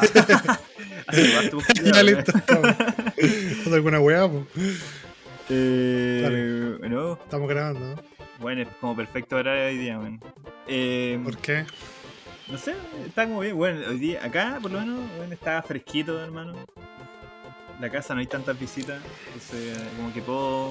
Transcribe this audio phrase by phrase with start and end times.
[1.84, 2.32] Ya listo.
[2.34, 4.44] ¿Haz alguna weá, po?
[5.48, 8.02] Eh, bueno, Estamos grabando, ¿no?
[8.40, 10.00] bueno, es como perfecto horario hoy día.
[10.66, 11.64] Eh, ¿Por qué?
[12.48, 12.74] no sé,
[13.06, 13.56] está como bien.
[13.56, 16.54] Bueno, hoy día, acá por lo menos, bueno, está fresquito, hermano.
[17.80, 20.70] La casa no hay tantas visitas, entonces como que puedo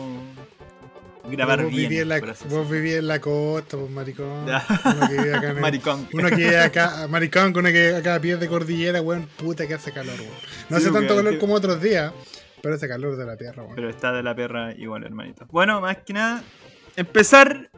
[1.29, 1.89] grabar vos bien.
[1.89, 2.19] Viví en la,
[2.49, 4.45] vos viví en la costa, pues maricón.
[4.85, 6.07] Uno que vive acá en el- Maricón.
[6.13, 9.73] Uno que vive acá, maricón, uno que acá a pies de cordillera, weón, puta que
[9.73, 10.31] hace calor, weón.
[10.69, 12.13] No Sí, hace tanto calor como otros días,
[12.61, 13.75] pero hace calor de la tierra, weón.
[13.75, 15.45] Pero está de la perra igual, hermanito.
[15.51, 16.43] Bueno, más que nada,
[16.95, 17.69] empezar.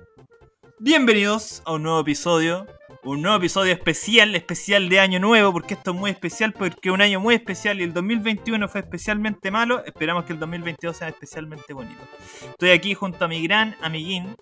[0.80, 2.68] Bienvenidos a un nuevo episodio.
[3.08, 6.94] Un nuevo episodio especial, especial de año nuevo, porque esto es muy especial, porque es
[6.94, 9.82] un año muy especial y el 2021 fue especialmente malo.
[9.86, 12.02] Esperamos que el 2022 sea especialmente bonito.
[12.50, 14.36] Estoy aquí junto a mi gran amiguín,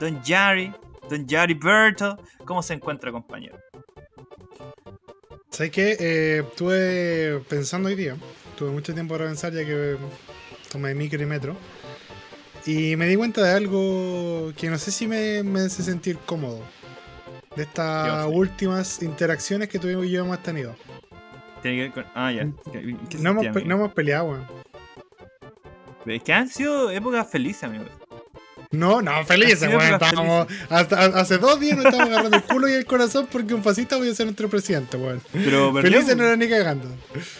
[0.00, 0.72] Don Jari,
[1.10, 2.16] Don Jari Berto.
[2.46, 3.58] ¿Cómo se encuentra, compañero?
[5.50, 5.96] ¿Sabes qué?
[6.00, 8.16] Eh, estuve pensando hoy día,
[8.56, 9.98] tuve mucho tiempo para pensar ya que
[10.72, 11.56] tomé micro y metro.
[12.64, 16.62] Y me di cuenta de algo que no sé si me hace sentir cómodo.
[17.58, 20.74] De ¿Qué estas últimas interacciones que tuvimos y yo hemos tenido.
[21.62, 22.06] Tiene que ver con.
[22.14, 22.46] Ah, ya.
[22.72, 24.46] ¿Qué, qué No hemos, pe- no hemos peleado, weón.
[26.06, 27.88] Es que han sido épocas felices, amigos.
[28.70, 29.94] No, no, felices, weón.
[29.94, 33.62] Estábamos, hasta, hace dos días nos estábamos agarrando el culo y el corazón porque un
[33.64, 35.20] fascista voy a ser nuestro presidente, weón.
[35.32, 36.86] Pero Felices no era ni cagando.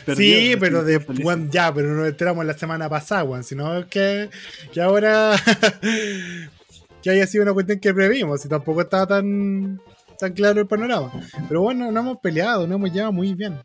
[0.05, 3.45] Perdió, sí, pero de weón, ya, pero nos enteramos la semana pasada, weón.
[3.45, 4.31] Sino que,
[4.73, 5.37] que ahora
[7.03, 9.81] que haya sido una cuestión que previmos y tampoco estaba tan,
[10.19, 11.11] tan claro el panorama.
[11.49, 13.59] Pero bueno, no hemos peleado, nos hemos llevado muy bien.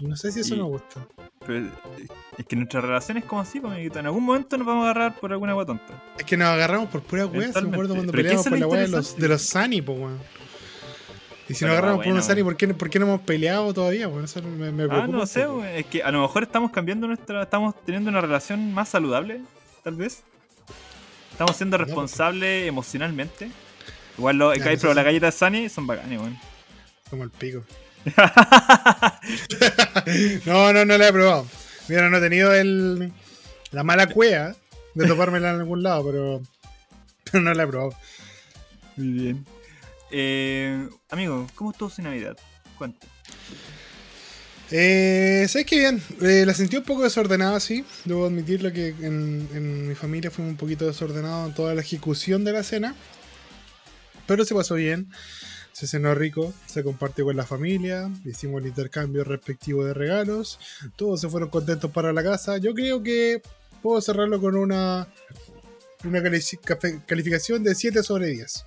[0.00, 1.06] No sé si eso Y- me gusta.
[1.46, 1.70] Pero, eh,
[2.38, 3.98] es que nuestra relación es como así, pues, amiguito.
[4.00, 6.02] En algún momento nos vamos a agarrar por alguna agua tonta.
[6.18, 8.58] Es que nos agarramos por pura weá, se me acuerdo cuando ¿Pero qué peleamos por
[8.58, 10.18] la weá de los, de los Sani, pues weón.
[11.48, 13.72] Y si Pero nos agarramos por unos Sani, ¿por qué, ¿por qué no hemos peleado
[13.72, 14.08] todavía?
[14.08, 15.06] Bueno, eso me, me Ah, preocupa.
[15.06, 17.42] no un sé, güey, es que a lo mejor estamos cambiando nuestra.
[17.44, 19.40] Estamos teniendo una relación más saludable,
[19.84, 20.24] tal vez.
[21.30, 21.86] Estamos siendo pues.
[21.88, 23.50] responsables emocionalmente.
[24.18, 26.38] Igual los eso pero las galletas Sunny son bacanes, weón.
[27.10, 27.64] Como el pico.
[30.46, 31.46] no, no, no la he probado.
[31.88, 33.12] Mira, no he tenido el,
[33.70, 34.56] la mala cueva
[34.94, 36.42] de topármela en algún lado, pero,
[37.24, 37.94] pero no la he probado.
[38.96, 39.46] Muy bien.
[40.10, 42.36] Eh, amigo, ¿cómo estuvo su Navidad?
[42.78, 43.06] Cuenta.
[44.70, 46.02] Eh, ¿Sabes qué bien?
[46.22, 47.84] Eh, la sentí un poco desordenada, sí.
[48.04, 52.44] Debo admitirlo que en, en mi familia fue un poquito desordenado en toda la ejecución
[52.44, 52.94] de la cena.
[54.26, 55.08] Pero se pasó bien.
[55.72, 60.58] Se cenó rico, se compartió con la familia, hicimos el intercambio respectivo de regalos,
[60.96, 62.56] todos se fueron contentos para la casa.
[62.56, 63.42] Yo creo que
[63.82, 65.06] puedo cerrarlo con una,
[66.02, 66.22] una
[67.06, 68.64] calificación de 7 sobre 10.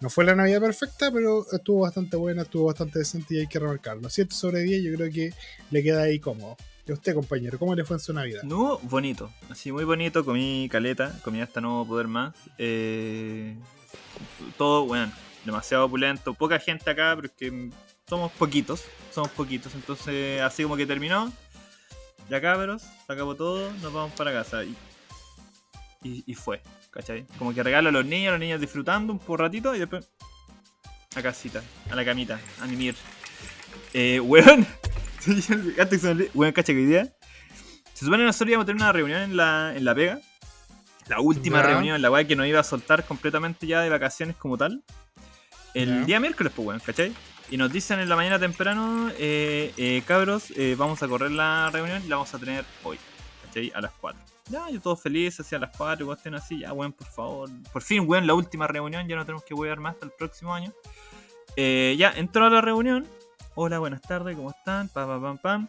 [0.00, 3.58] No fue la Navidad perfecta, pero estuvo bastante buena, estuvo bastante decente y hay que
[3.58, 4.08] remarcarlo.
[4.08, 5.32] 7 sobre 10 yo creo que
[5.72, 6.56] le queda ahí cómodo.
[6.86, 8.42] ¿Y usted, compañero, cómo le fue en su Navidad?
[8.42, 9.32] No, bonito.
[9.48, 10.22] Así, muy bonito.
[10.24, 11.18] Comí caleta.
[11.24, 12.34] Comí hasta no poder más.
[12.58, 13.56] Eh,
[14.56, 15.12] todo, bueno,
[15.44, 16.34] demasiado opulento.
[16.34, 17.70] Poca gente acá, pero es que
[18.08, 18.84] somos poquitos.
[19.12, 19.74] Somos poquitos.
[19.74, 21.32] Entonces, así como que terminó.
[22.30, 23.72] Ya cabros, se acabó todo.
[23.82, 24.64] Nos vamos para casa.
[24.64, 24.74] Y,
[26.02, 27.26] y, y fue, ¿cachai?
[27.38, 30.08] Como que regalo a los niños, los niños disfrutando un poco ratito y después
[31.16, 32.94] a casita, a la camita, a mimir.
[33.92, 34.66] Eh, weón.
[36.34, 37.08] Weón, cacha que día.
[37.94, 40.20] Se supone que nosotros íbamos a tener una reunión en la, en la Pega.
[41.08, 44.56] La última reunión, la weá que nos iba a soltar completamente ya de vacaciones como
[44.56, 44.82] tal.
[45.74, 47.12] El día miércoles, pues weón, ¿cachai?
[47.50, 51.68] Y nos dicen en la mañana temprano, eh, eh, cabros, eh, vamos a correr la
[51.70, 52.98] reunión y la vamos a tener hoy,
[53.44, 53.70] ¿cachai?
[53.74, 54.20] A las 4.
[54.48, 57.50] Ya, yo todo feliz, así a las 4, cuestión así, ya, weón, por favor.
[57.72, 60.54] Por fin, weón, la última reunión, ya no tenemos que wear más hasta el próximo
[60.54, 60.72] año.
[61.56, 63.06] Ya, entró a la reunión.
[63.54, 64.88] Hola, buenas tardes, ¿cómo están?
[64.88, 65.68] Pam, pam, pam, pam.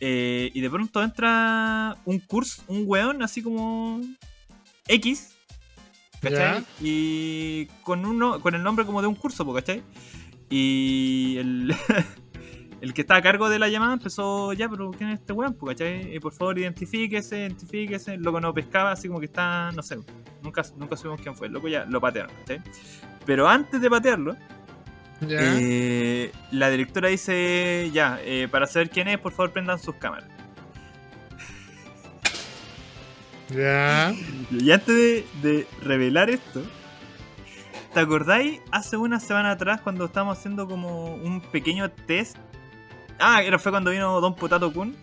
[0.00, 4.00] Y de pronto entra un curso, un weón, así como
[4.88, 5.34] X.
[6.20, 6.64] ¿Cachai?
[6.80, 9.82] Y con uno, con el nombre como de un curso, ¿cachai?
[10.48, 11.74] Y el,
[12.80, 15.54] el que está a cargo de la llamada empezó, ya, pero ¿quién es este weón?
[15.54, 16.14] ¿cachai?
[16.14, 18.14] Eh, por favor, identifíquese, identifíquese.
[18.14, 19.98] El loco no pescaba, así como que está, no sé,
[20.42, 21.48] nunca, nunca supimos quién fue.
[21.48, 22.62] El loco ya lo patearon, ¿cachai?
[23.26, 24.36] Pero antes de patearlo,
[25.28, 30.33] eh, la directora dice, ya, eh, para saber quién es, por favor prendan sus cámaras.
[33.50, 34.14] ¿Ya?
[34.50, 36.62] Y antes de, de revelar esto,
[37.92, 42.36] ¿te acordáis hace una semana atrás cuando estábamos haciendo como un pequeño test?
[43.18, 44.96] Ah, era, fue cuando vino Don Potato Kun.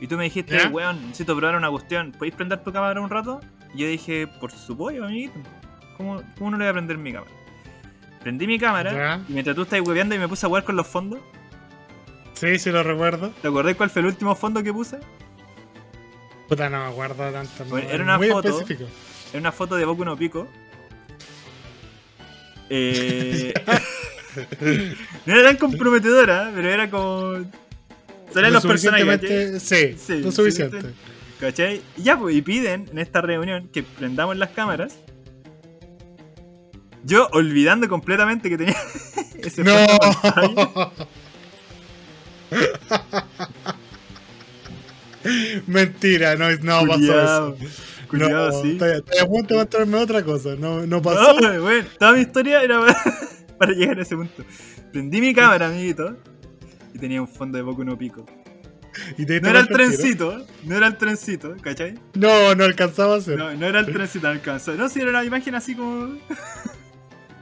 [0.00, 0.68] Y tú me dijiste, ¿Ya?
[0.68, 2.12] weón, necesito probar una cuestión.
[2.12, 3.40] ¿Podéis prender tu cámara un rato?
[3.74, 5.38] Y yo dije, por supuesto, amiguito.
[5.96, 7.30] ¿Cómo, ¿Cómo no le voy a prender mi cámara?
[8.20, 9.24] Prendí mi cámara ¿Ya?
[9.28, 11.20] y mientras tú estás hueveando y me puse a jugar con los fondos,
[12.40, 13.32] Sí, sí lo recuerdo.
[13.42, 14.98] ¿Te acordás cuál fue el último fondo que puse?
[16.50, 17.64] Puta, no me acuerdo tanto.
[17.66, 18.48] Bueno, no, era una muy foto.
[18.48, 18.90] específico.
[19.30, 20.48] Era una foto de Boku no Pico.
[22.68, 23.54] Eh,
[25.26, 27.34] no era tan comprometedora, pero era como.
[28.34, 29.62] Salían Lo los personajes.
[29.62, 30.80] Sí, Sí, lo suficiente.
[31.38, 31.82] ¿Cachai?
[31.96, 34.96] Y ya, pues, y piden en esta reunión que prendamos las cámaras.
[37.04, 38.76] Yo olvidando completamente que tenía
[39.38, 39.72] ese No.
[45.66, 47.56] Mentira, no, no pasó eso.
[48.08, 48.72] culiao, no, sí.
[48.72, 50.50] estoy, estoy a punto de contarme otra cosa.
[50.58, 51.38] No, no pasó.
[51.40, 52.80] No, bueno, toda mi historia era
[53.58, 54.44] para, llegar a ese punto.
[54.92, 56.16] Prendí mi cámara, amiguito,
[56.94, 58.26] y tenía un fondo de Boku no Pico.
[59.16, 59.76] y te diste No era el tiro.
[59.78, 61.94] trencito, no era el trencito, ¿cachai?
[62.14, 63.38] No, no alcanzaba a hacer.
[63.38, 64.72] No, no era el trencito, no alcanzó.
[64.74, 66.18] No, sí, era una imagen así como.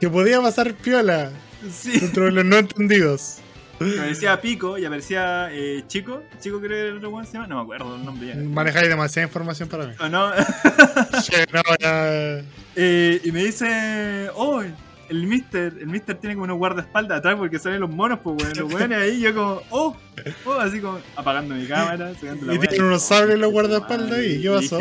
[0.00, 1.30] Que podía pasar piola
[1.72, 1.98] Sí.
[1.98, 3.37] dentro de los no entendidos.
[3.80, 6.22] Aparecía Pico y aparecía eh, Chico.
[6.40, 7.46] Chico creo que era el otro se llama.
[7.46, 8.34] No me acuerdo el nombre ya.
[8.36, 9.94] Manejáis demasiada información para mí.
[10.00, 10.30] ¿O no?
[11.22, 12.42] Sí, no, ya-
[12.74, 14.62] Eh, y me dice, oh,
[15.08, 18.52] el mister, el mister tiene como unos guardaespaldas atrás porque salen los monos, pues bueno,
[18.62, 19.96] los weones ahí, yo como, oh,
[20.44, 24.42] oh, así como apagando mi cámara, sacando la Y tienen unos sables los guardaespaldas ahí,
[24.42, 24.78] ¿qué pasó?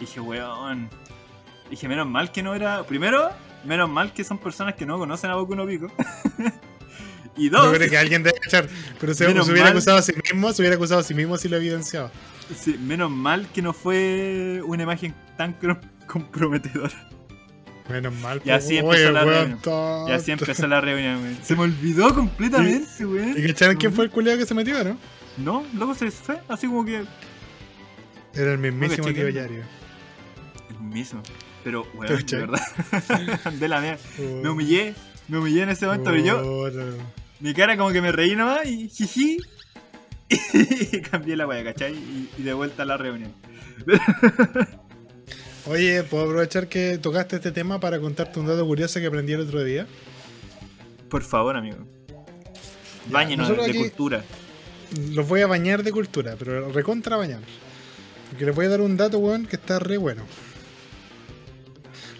[0.00, 0.88] Dije, weón,
[1.70, 3.30] dije, menos mal que no era, primero,
[3.64, 5.88] menos mal que son personas que no conocen a Boku no Pico.
[7.36, 8.68] y dos, Yo creo que alguien debe cachar.
[9.00, 9.72] Pero se, se hubiera mal.
[9.72, 12.10] acusado a sí mismo, se hubiera acusado a sí mismo si lo evidenciaba.
[12.58, 15.56] sí, menos mal que no fue una imagen tan
[16.06, 17.08] comprometedora.
[17.88, 18.42] Menos mal.
[18.44, 19.58] Y así pues, empezó la weón, reunión.
[19.62, 20.08] tonto.
[20.08, 21.38] Y así empezó la reunión, weón.
[21.42, 23.34] Se me olvidó completamente, weón.
[23.36, 24.98] ¿Y cacharon quién fue el culiado que se metió, no?
[25.38, 27.04] No, luego se fue, así como que.
[28.34, 29.62] Era el mismísimo tío que- Yario.
[30.70, 31.22] El mismo.
[31.64, 32.60] Pero, weón, de verdad.
[33.58, 33.98] de la mía.
[34.42, 34.94] Me humillé,
[35.28, 36.70] me humillé en ese momento, pero yo,
[37.40, 39.38] mi cara como que me reí nomás y jiji.
[40.30, 41.94] Y cambié la wea, ¿cachai?
[41.94, 43.32] Y, y de vuelta a la reunión.
[45.66, 49.40] Oye, ¿puedo aprovechar que tocaste este tema para contarte un dato curioso que aprendí el
[49.40, 49.86] otro día?
[51.08, 51.78] Por favor, amigo.
[53.10, 54.24] Báñenos de cultura.
[55.12, 57.40] Los voy a bañar de cultura, pero recontra bañar.
[58.30, 60.24] Porque les voy a dar un dato, weón, que está re bueno.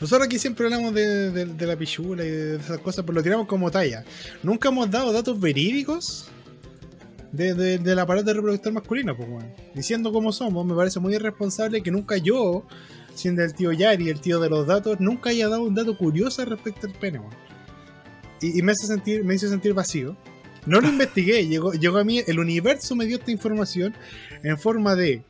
[0.01, 3.71] Nosotros aquí siempre hablamos de, la pichula y de esas cosas, pero lo tiramos como
[3.71, 4.05] talla.
[4.43, 6.29] Nunca hemos dado datos verídicos
[7.33, 9.53] de, de- del aparato reproductor masculino, pues, weón.
[9.75, 12.65] Diciendo cómo somos, me parece muy irresponsable que nunca yo,
[13.15, 16.45] siendo el tío Yari, el tío de los datos, nunca haya dado un dato curioso
[16.45, 17.35] respecto al pene, weón.
[18.41, 20.17] Y, me, hace sentir, me hizo sentir vacío.
[20.65, 23.95] No lo investigué, llegó a mí, el universo me dio esta información
[24.45, 25.23] en forma de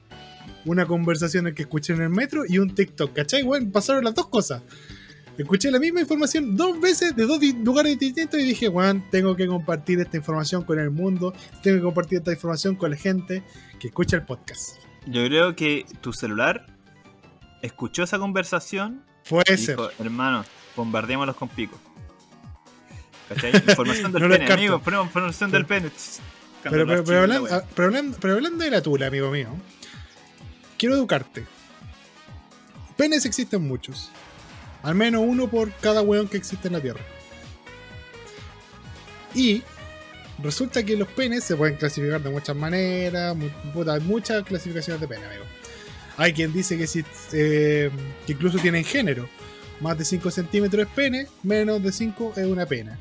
[0.65, 3.43] una conversación que escuché en el metro y un TikTok, ¿cachai?
[3.43, 4.63] Bueno, pasaron las dos cosas.
[5.39, 9.47] Escuché la misma información dos veces de dos lugares distintos y dije, bueno, tengo que
[9.47, 11.33] compartir esta información con el mundo,
[11.63, 13.45] tengo que compartir esta información con la gente
[13.79, 14.79] que escucha el podcast.
[15.07, 16.67] Yo creo que tu celular
[17.63, 19.05] escuchó esa conversación
[19.47, 19.57] ser.
[19.77, 20.45] dijo, hermano,
[20.75, 21.79] bombardeémoslos con pico.
[23.29, 23.53] ¿Cachai?
[23.69, 24.55] Información del No pene, descarto.
[24.55, 25.91] amigo, ponemos información del pene.
[26.65, 27.63] Pero, hablando-
[28.21, 29.49] pero hablando de la tula, amigo mío,
[30.79, 31.45] quiero educarte.
[32.97, 34.11] Penes existen muchos.
[34.83, 37.01] Al menos uno por cada weón que existe en la Tierra.
[39.35, 39.63] Y
[40.43, 43.37] resulta que los penes se pueden clasificar de muchas maneras.
[43.89, 45.45] hay muchas clasificaciones de pene, amigo.
[46.17, 47.91] Hay quien dice que, si, eh,
[48.27, 49.29] que incluso tienen género.
[49.81, 52.99] Más de 5 centímetros es pene, menos de 5 es una pena.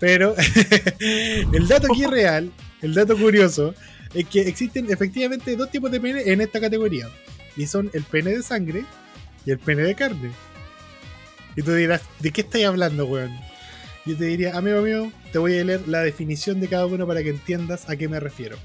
[0.00, 0.34] Pero
[1.00, 2.50] el dato aquí real,
[2.82, 3.74] el dato curioso,
[4.14, 7.08] es que existen efectivamente dos tipos de pene en esta categoría.
[7.56, 8.84] Y son el pene de sangre
[9.44, 10.30] y el pene de carne.
[11.56, 13.36] Y tú dirás, ¿de qué estáis hablando, weón?
[14.06, 17.22] Yo te diría, amigo mío, te voy a leer la definición de cada uno para
[17.22, 18.56] que entiendas a qué me refiero.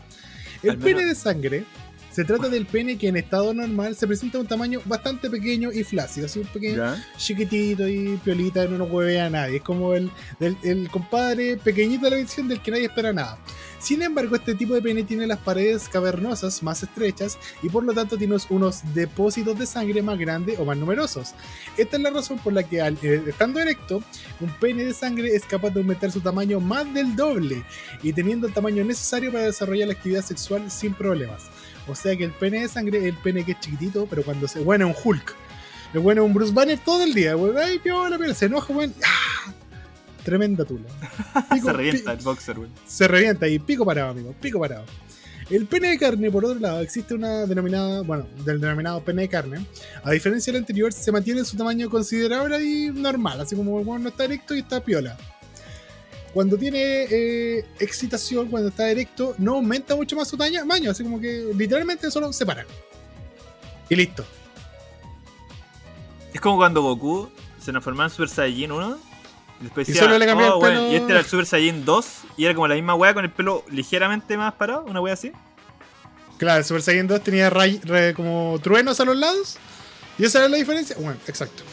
[0.62, 1.66] El pene de sangre
[2.14, 5.84] se trata del pene que en estado normal se presenta un tamaño bastante pequeño y
[5.84, 7.04] flácido, así un pequeño, ¿Ya?
[7.18, 9.58] chiquitito y piolita, no nos huevea a nadie.
[9.58, 10.12] Es como el,
[10.92, 13.40] compadre pequeñito de la visión del que nadie espera nada.
[13.80, 17.94] Sin embargo, este tipo de pene tiene las paredes cavernosas más estrechas y por lo
[17.94, 21.34] tanto tiene unos depósitos de sangre más grandes o más numerosos.
[21.78, 24.04] Esta es la razón por la que al, eh, estando erecto,
[24.40, 27.66] un pene de sangre es capaz de aumentar su tamaño más del doble
[28.04, 31.50] y teniendo el tamaño necesario para desarrollar la actividad sexual sin problemas.
[31.88, 34.48] O sea que el pene de sangre es el pene que es chiquitito, pero cuando
[34.48, 34.60] se...
[34.60, 35.36] Bueno, un Hulk.
[35.94, 37.58] El bueno es un Bruce Banner todo el día, weón.
[37.58, 38.34] Ay, piola, piola.
[38.34, 38.94] Se enoja, weón.
[39.04, 39.52] ¡Ah!
[40.24, 40.86] Tremenda tula.
[41.52, 42.70] Pico- Se revienta el boxer, güey.
[42.88, 44.34] se revienta y pico parado, amigo.
[44.40, 44.86] Pico parado.
[45.50, 49.28] El pene de carne, por otro lado, existe una denominada, bueno, del denominado pene de
[49.30, 49.66] carne.
[50.04, 54.04] A diferencia del anterior, se mantiene en su tamaño considerable y normal, así como weón
[54.04, 55.18] no está erecto y está piola.
[56.34, 61.20] Cuando tiene eh, excitación, cuando está erecto, no aumenta mucho más su tamaño, así como
[61.20, 62.66] que literalmente solo se para.
[63.90, 64.26] Y listo.
[66.34, 68.98] Es como cuando Goku se transformaba en Super Saiyajin 1.
[69.62, 70.92] Y después Y decía, solo le cambiaba "Oh, el bueno", pelo.
[70.92, 72.08] y este era el Super Saiyajin 2.
[72.38, 75.32] Y era como la misma wea con el pelo ligeramente más parado, una wea así.
[76.40, 77.80] Claro, el Super Saiyan 2 tenía ray-
[78.16, 79.58] como truenos a los lados.
[80.18, 80.96] Y esa era la diferencia.
[81.00, 81.64] Bueno, exacto.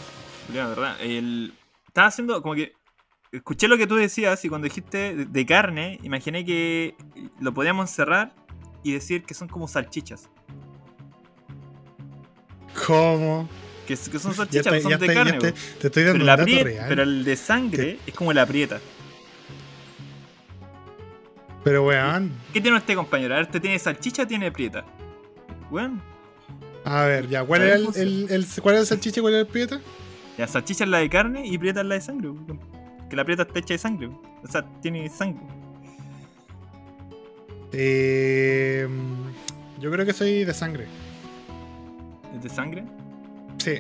[0.55, 0.97] Ya, verdad.
[1.01, 1.55] El...
[1.89, 2.75] Estaba haciendo como que.
[3.33, 6.97] Escuché lo que tú decías y cuando dijiste de, de carne, imaginé que
[7.39, 8.33] lo podíamos encerrar
[8.83, 10.29] y decir que son como salchichas.
[12.87, 13.49] ¿Cómo?
[13.87, 15.39] Que, que son salchichas, está- son de está- carne.
[15.39, 16.87] te, te estoy dando pero, la real.
[16.89, 18.81] pero el de sangre es como la aprieta.
[21.63, 22.33] Pero weón.
[22.53, 23.35] ¿Qué tiene este compañero?
[23.35, 24.85] A ver, ¿te tiene salchicha o tiene prieta?
[25.71, 26.03] Weón.
[26.85, 29.23] A ver, ya, ¿cuál era el, ¿cómo se- el, el- cuál era el salchicha y
[29.23, 29.81] cuál era el prieta?
[30.39, 32.31] Ya, salchicha es la de carne y prieta es la de sangre.
[32.31, 32.59] weón.
[33.11, 34.09] Que la prieta está hecha de sangre.
[34.43, 35.43] O sea, tiene sangre.
[37.73, 38.89] Eh,
[39.79, 40.87] yo creo que soy de sangre.
[42.37, 42.85] ¿Es de sangre?
[43.59, 43.75] Sí.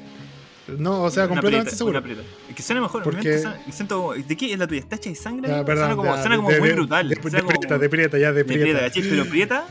[0.78, 2.26] No, o sea, Una completamente prieta, seguro.
[2.48, 3.02] Es que suena mejor.
[3.02, 3.72] Porque- Porque...
[3.72, 4.80] Siento, ¿De qué es la tuya?
[4.80, 5.48] ¿Está hecha de sangre?
[5.64, 7.08] Perdón, suena como, ya, suena como de- muy de- brutal.
[7.08, 8.62] De, suena de como- prieta, de prieta, ya, de de prieta.
[8.64, 9.02] prieta, ¿cachai?
[9.02, 9.64] Pero prieta,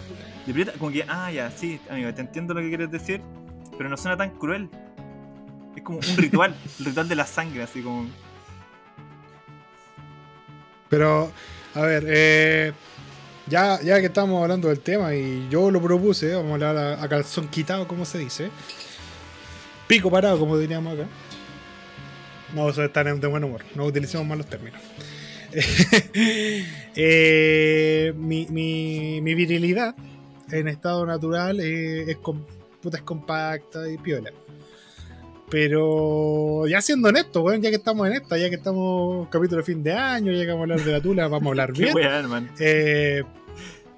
[0.45, 3.21] de prieta, como que, ah, ya, sí, amigo, te entiendo lo que quieres decir,
[3.77, 4.69] pero no suena tan cruel.
[5.75, 8.07] Es como un ritual, el ritual de la sangre, así como.
[10.89, 11.31] Pero,
[11.75, 12.73] a ver, eh,
[13.47, 17.03] ya, ya que estamos hablando del tema y yo lo propuse, vamos a hablar a,
[17.03, 18.49] a calzón quitado, como se dice.
[19.87, 21.07] Pico parado, como diríamos acá.
[22.53, 24.81] No, eso está de buen humor, no utilicemos mal los términos.
[27.01, 29.95] Eh, mi, mi, mi virilidad
[30.51, 32.43] en estado natural eh, es, com-
[32.81, 34.31] puta, es compacta y piola.
[35.49, 39.63] Pero ya siendo honesto, weón, ya que estamos en esta, ya que estamos capítulo de
[39.63, 41.95] fin de año, ya que vamos a hablar de la tula, vamos a hablar bien.
[41.95, 42.49] weá, man.
[42.59, 43.23] Eh,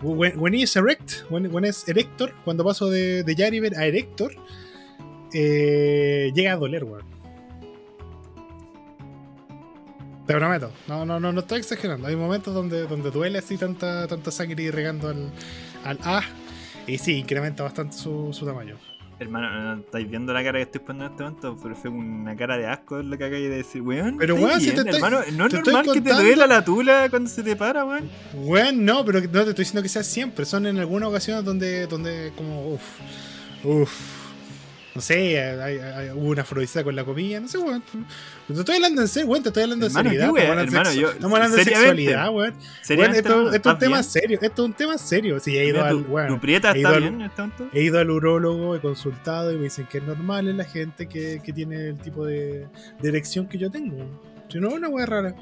[0.02, 4.34] when, when is erect, when, when is erector, cuando paso de, de Yariver a erector,
[5.34, 7.12] eh, llega a doler, weón.
[10.26, 12.08] Te prometo, no, no, no, no estoy exagerando.
[12.08, 15.32] Hay momentos donde, donde duele así tanta, tanta sangre irrigando al,
[15.84, 16.22] al A.
[16.88, 18.78] Y sí, incrementa bastante su, su tamaño.
[19.22, 22.36] Hermano, no estáis viendo la cara que estoy poniendo en este momento, pero fue una
[22.36, 24.18] cara de asco lo que acabas de decir, weón.
[24.18, 27.08] Pero, ¿estáis weón, si te estoy- hermano, no es normal que te duela la tula
[27.08, 28.10] cuando se te para, weón.
[28.34, 30.44] Bueno, no, pero no te estoy diciendo que sea siempre.
[30.46, 32.82] Son en algunas ocasiones donde, donde como, uff,
[33.64, 33.92] uff,
[34.94, 37.82] no sé, hay, hay- hubo una afrodisíaca con la comida, no sé, weón.
[38.48, 41.12] Te estoy hablando en serio, weón, te estoy hablando Hermano, de ¿qué seriedad.
[41.14, 42.54] estamos hablando de sexualidad, weón.
[42.82, 45.40] Esto, es un ¿estás tema serio, esto es un tema serio.
[45.40, 47.42] Sí, he ido al, weón, prieta he está bien en este
[47.74, 51.08] he ido al urólogo, he consultado y me dicen que es normal en la gente
[51.08, 52.68] que, que tiene el tipo de,
[53.02, 53.98] de erección que yo tengo.
[54.50, 55.36] Si no, es una weá rara.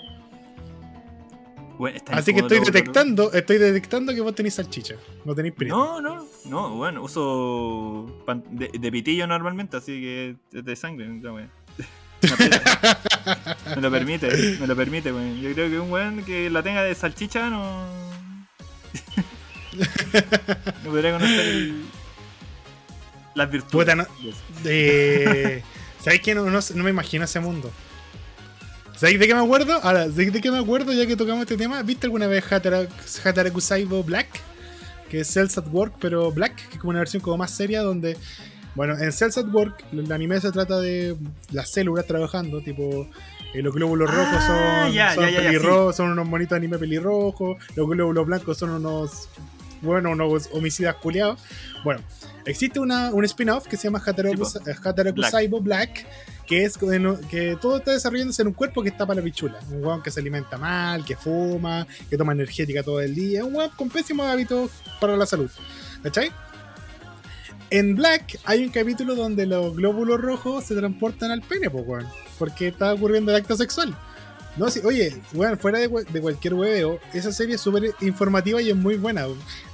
[2.11, 5.75] Así que estoy detectando, estoy detectando que vos tenéis salchicha, no tenéis prieta.
[5.75, 8.05] No, no, no, bueno, uso
[8.51, 11.35] de, de pitillo normalmente, así que es de sangre, no,
[12.37, 12.97] piedra.
[13.75, 15.39] me lo permite, me lo permite, weón.
[15.39, 17.85] Yo creo que un weón que la tenga de salchicha no.
[20.83, 21.85] no podría conocer el-
[23.35, 23.71] las virtudes.
[23.71, 24.05] Puta, no-.
[24.65, 25.63] Eh,
[26.01, 27.71] ¿Sabéis que no, no, no me imagino ese mundo?
[28.99, 29.73] ¿Sabéis de qué me acuerdo?
[29.81, 31.81] Ahora, ¿sabéis de qué me acuerdo ya que tocamos este tema?
[31.83, 32.87] ¿Viste alguna vez Hatara-
[33.23, 34.27] Hataraku Saibo Black?
[35.09, 37.81] Que es Cells at Work, pero Black, que es como una versión como más seria
[37.81, 38.17] donde...
[38.75, 41.15] Bueno, en Cells at Work, el anime se trata de
[41.51, 43.07] las células trabajando, tipo...
[43.53, 46.51] eh, los glóbulos Ah, rojos son, ya, son ya, ya, ya, pelirrojos, son unos monitos
[46.51, 49.27] de anime pelirrojos, los glóbulos blancos son unos,
[49.81, 51.39] bueno, unos homicidas culiados.
[51.83, 52.01] Bueno,
[52.45, 54.89] existe una, un spin-off que se llama Hataraku, Sí, po.
[54.89, 55.31] Hataraku Black.
[55.31, 56.05] Saibo Black,
[56.45, 56.77] que es
[57.29, 59.59] que todo está desarrollándose en un cuerpo que está para la pichula.
[59.71, 63.45] Un weón que se alimenta mal, que fuma, que toma energética todo el día.
[63.45, 65.49] Un weón con pésimos hábitos para la salud.
[66.03, 66.31] ¿Cachai?
[67.71, 72.07] En Black hay un capítulo donde los glóbulos rojos se transportan al pene, pues, weón.
[72.39, 73.95] Porque está ocurriendo el acto sexual.
[74.57, 78.69] No, sí, oye, weón, fuera de, de cualquier hueveo, esa serie es súper informativa y
[78.69, 79.25] es muy buena.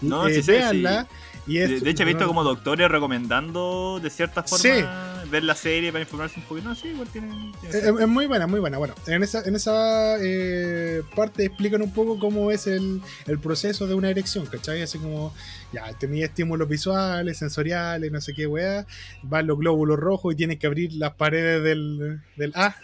[0.01, 1.07] No, Eh, sí véanla.
[1.47, 5.29] Y es, De, de hecho, he visto no, como doctores recomendando de cierta forma Sí.
[5.29, 6.69] ver la serie para informarse un poquito.
[6.69, 7.27] No, sí, igual tiene.
[7.61, 8.79] tiene Es, es muy buena, muy buena.
[8.79, 13.85] Bueno, en esa, en esa eh, parte explican un poco cómo es el, el proceso
[13.85, 14.81] de una erección, ¿cachai?
[14.81, 15.35] Así como,
[15.71, 18.87] ya, tenía estímulos visuales, sensoriales, no sé qué weá,
[19.21, 22.75] van los glóbulos rojos y tienes que abrir las paredes del, del A,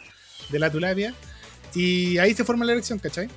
[0.49, 1.15] de la tulapia,
[1.75, 3.29] y ahí se forma la erección, ¿cachai?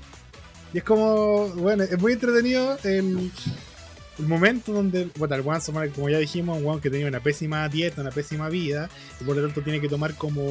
[0.72, 3.30] Y es como, bueno, es muy entretenido el,
[4.18, 7.68] el momento donde, bueno, el llama, como ya dijimos, un weón que tenía una pésima
[7.68, 10.42] dieta, una pésima vida, y por lo tanto tiene que tomar como.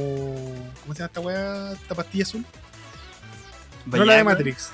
[0.81, 1.71] ¿Cómo se llama esta weá?
[1.73, 2.45] Esta pastilla azul.
[3.85, 4.69] No la de Viagra, Matrix.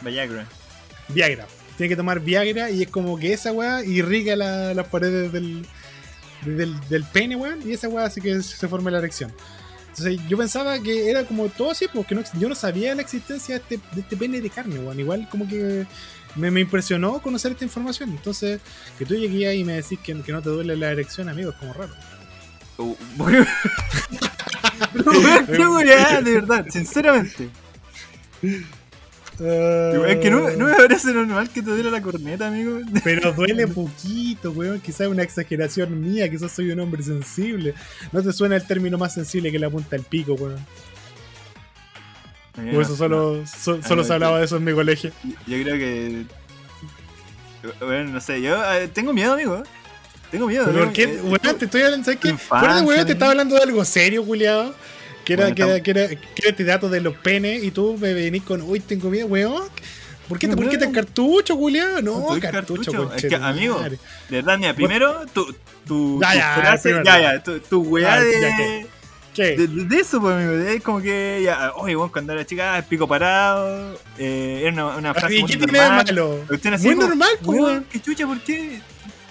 [0.00, 0.46] Viagra.
[1.08, 1.46] Viagra.
[1.76, 5.66] Tiene que tomar Viagra y es como que esa weá irriga la- las paredes del,
[6.46, 7.60] del, del pene, weón.
[7.68, 9.30] Y esa weá hace que se forme la erección.
[9.96, 13.54] Entonces yo pensaba que era como todo así, porque no, yo no sabía la existencia
[13.54, 14.98] de este, de este pene de carne, weón.
[14.98, 15.86] Igual como que
[16.34, 18.10] me, me impresionó conocer esta información.
[18.10, 18.60] Entonces,
[18.98, 21.50] que tú llegues ahí y me decís que, que no te duele la erección, amigo,
[21.50, 21.92] es como raro.
[22.78, 22.96] Uh,
[25.46, 27.48] Qué weá, de verdad, sinceramente.
[29.40, 32.78] Es que no, no me parece normal que te duele la corneta, amigo.
[33.02, 34.80] Pero duele poquito, weón.
[34.80, 37.74] Quizás es una exageración mía, quizás soy un hombre sensible.
[38.12, 40.64] No te suena el término más sensible que la punta del pico, weón.
[42.76, 45.10] O eso solo, so- solo no, se hablaba de eso en mi colegio.
[45.46, 46.24] Yo creo que.
[47.80, 49.62] Bueno, no sé, yo eh, tengo miedo, amigo.
[50.30, 50.70] Tengo miedo.
[50.70, 51.04] ¿por qué?
[51.04, 52.34] Eh, Weón, te estoy hablando, ¿sabes qué?
[52.36, 54.74] Fuera de weón, te estaba hablando de algo serio, culiado.
[55.24, 56.08] Que era, Bueno, que era
[56.44, 59.64] este dato de los penes y tú me venís con, uy, tengo miedo, weón.
[60.28, 62.00] ¿Por qué, te, ¿por qué te cartucho, culiado?
[62.00, 63.12] No, cartucho, cartucho.
[63.14, 63.98] Es que, amigo, De
[64.36, 65.54] verdad, mira, primero, tu.
[65.86, 67.04] tu, Ya, tu ya, frase- primero.
[67.04, 68.86] ya, ya, tu, tu weá Ah, de, ya, ¿qué?
[69.34, 69.56] ¿Qué?
[69.56, 70.52] de, de eso, pues, amigo.
[70.66, 73.98] Es como que, ya, oye, bueno, cuando era chica, el pico parado.
[74.16, 76.04] Eh, era una, una frase ¿Y muy qué tiene de normal.
[76.06, 76.40] malo?
[76.74, 77.82] Así Muy como, normal, pues.
[77.90, 78.26] ¿Qué chucha?
[78.26, 78.80] ¿Por qué?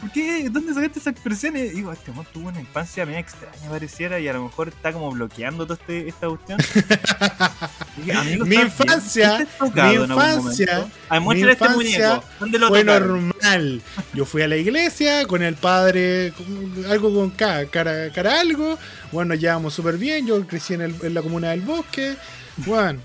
[0.03, 0.49] ¿Por qué?
[0.49, 1.73] ¿Dónde sacaste esas expresiones?
[1.73, 5.09] Digo, este weón tuvo una infancia media extraña, pareciera, y a lo mejor está como
[5.11, 6.59] bloqueando toda este, esta cuestión.
[7.97, 10.87] Dije, amigo, Mi infancia, ¿Fuiste tocado mi infancia,
[11.21, 12.23] muéstrale este mi infancia muñeco.
[12.39, 13.27] ¿Dónde lo Fue tocaron?
[13.29, 13.81] normal.
[14.13, 18.77] Yo fui a la iglesia con el padre, con- algo con cara, cara algo.
[19.11, 20.27] Bueno, nos llevamos súper bien.
[20.27, 22.15] Yo crecí en, el- en la comuna del bosque.
[22.57, 22.99] Bueno,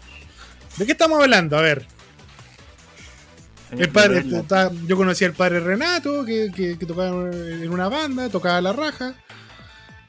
[0.76, 1.56] ¿de qué estamos hablando?
[1.56, 1.86] A ver,
[3.76, 8.28] el padre, está- yo conocí al padre Renato, que, que- que tocaba en una banda,
[8.28, 9.14] tocaba la raja.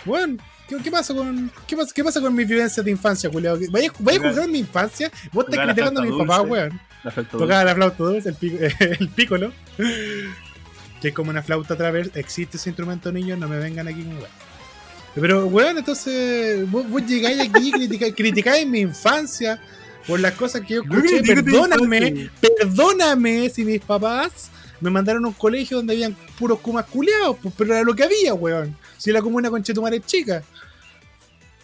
[0.06, 0.38] Bueno,
[0.68, 3.58] ¿qué, qué pasa con qué pasa, qué pasa con mis vivencias de infancia, culiao?
[3.70, 5.12] ¿Vaya, vaya a juzgar mi infancia?
[5.34, 6.80] Vos estás criticando a mi papá, weón.
[7.32, 9.52] Tocaba la flauta dulce, el, pico, el pícolo.
[11.02, 12.12] Que es como una flauta travers.
[12.16, 14.30] Existe ese instrumento, niños, no me vengan aquí con weón.
[15.16, 19.60] Pero, weón, entonces vos, vos llegáis aquí y criticáis, criticáis mi infancia
[20.10, 21.24] por las cosas que yo No escuché.
[21.24, 24.50] Perdóname, perdóname si mis papás
[24.82, 28.04] me mandaron a un colegio donde habían puros kumas culeados, pues, pero era lo que
[28.04, 28.76] había, weón.
[28.98, 30.42] Si la comuna con Chetumare es chica.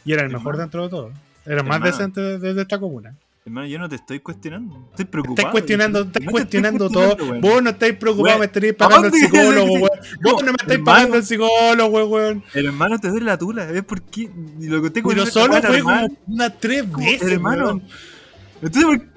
[0.06, 1.12] Y era el mejor dentro de todo.
[1.46, 3.16] Era el más decente de, de- esta comuna.
[3.46, 4.88] Hermano, yo no te estoy cuestionando.
[4.90, 5.36] Estoy preocupado.
[5.48, 7.30] Estás cuestionando, No estás cuestionando cuestionando, todo.
[7.30, 7.42] weón.
[7.42, 9.90] Vos no estáis preocupados, me estaréis pagando el ¿a dónde psicólogo, weón.
[10.24, 12.44] Vos no me estáis pagando el psicólogo, weón.
[12.56, 13.66] El hermano te duele la tula.
[13.68, 14.30] ¿Ves por qué?
[14.60, 17.64] Y lo que te Pero solo fue como unas tres veces, hermano.
[17.66, 17.84] weón.
[18.62, 19.16] Entonces, ¿por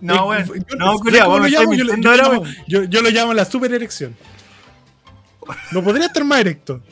[0.00, 1.26] No, Eh, yo- No, ¿sabes culiao?
[1.48, 1.58] Yo
[2.02, 4.16] yo yo- Yo lo llamo la super erección.
[5.72, 6.82] No podría estar más erecto.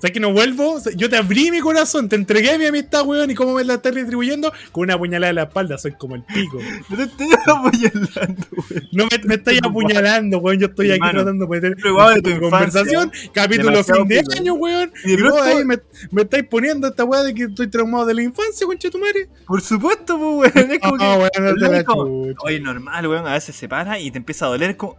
[0.00, 0.74] ¿Sabes que no vuelvo?
[0.74, 3.64] O sea, Yo te abrí mi corazón, te entregué mi amistad, weón, y cómo me
[3.64, 6.58] la estás retribuyendo con una puñalada en la espalda, soy como el pico.
[6.90, 8.88] No te estoy apoyando, weón.
[8.92, 10.58] No me, me estáis apuñalando, weón.
[10.58, 11.76] Yo estoy aquí Hermano, tratando de meter
[12.22, 13.12] de conversación.
[13.32, 14.32] Capítulo demasiado fin de pico.
[14.38, 14.92] año, weón.
[15.04, 15.78] Y Y vos ahí me,
[16.10, 19.28] me estáis poniendo esta weá de que estoy traumado de la infancia, concha tu madre.
[19.46, 20.70] Por supuesto, pues, weón.
[20.72, 21.40] Es como Ah, que.
[21.40, 22.34] weón, no te la.
[22.44, 23.26] Oye, normal, weón.
[23.26, 24.76] A veces se para y te empieza a doler.
[24.76, 24.96] Como...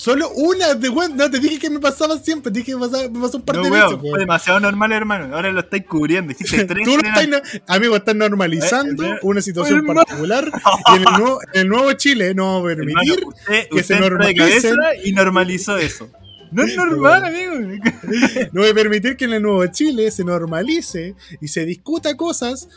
[0.00, 1.14] Solo una de weón.
[1.14, 2.50] No te dije que me pasaba siempre.
[2.50, 3.88] Te dije que me pasaba- me pasó un par No, de weón.
[3.96, 5.36] veces, Fue demasiado normal, hermano.
[5.36, 6.32] Ahora lo estáis cubriendo.
[6.38, 7.36] Hiciste tres Tú lo estás, no-
[7.66, 10.00] amigo, estás normalizando Eh, eh, una situación hermano.
[10.02, 10.50] particular.
[10.54, 13.26] Y en el, nuevo, en el nuevo Chile no vamos a Hermano, permitir.
[13.26, 14.68] usted, que usted se cabeza
[15.04, 16.08] y normalizó eso.
[16.50, 17.52] No es normal, amigo.
[18.52, 22.70] No voy a permitir que en el nuevo Chile se normalice y se discuta cosas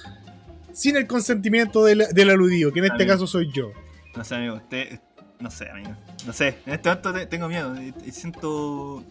[0.73, 3.13] sin el consentimiento del, del aludido, que en este Amigo.
[3.13, 3.71] caso soy yo.
[4.13, 4.55] No sé, amigo.
[4.55, 4.99] Usted.
[5.39, 5.95] No sé, amigo.
[6.25, 6.55] No sé.
[6.65, 7.75] En este momento te- tengo miedo.
[8.12, 9.03] Siento.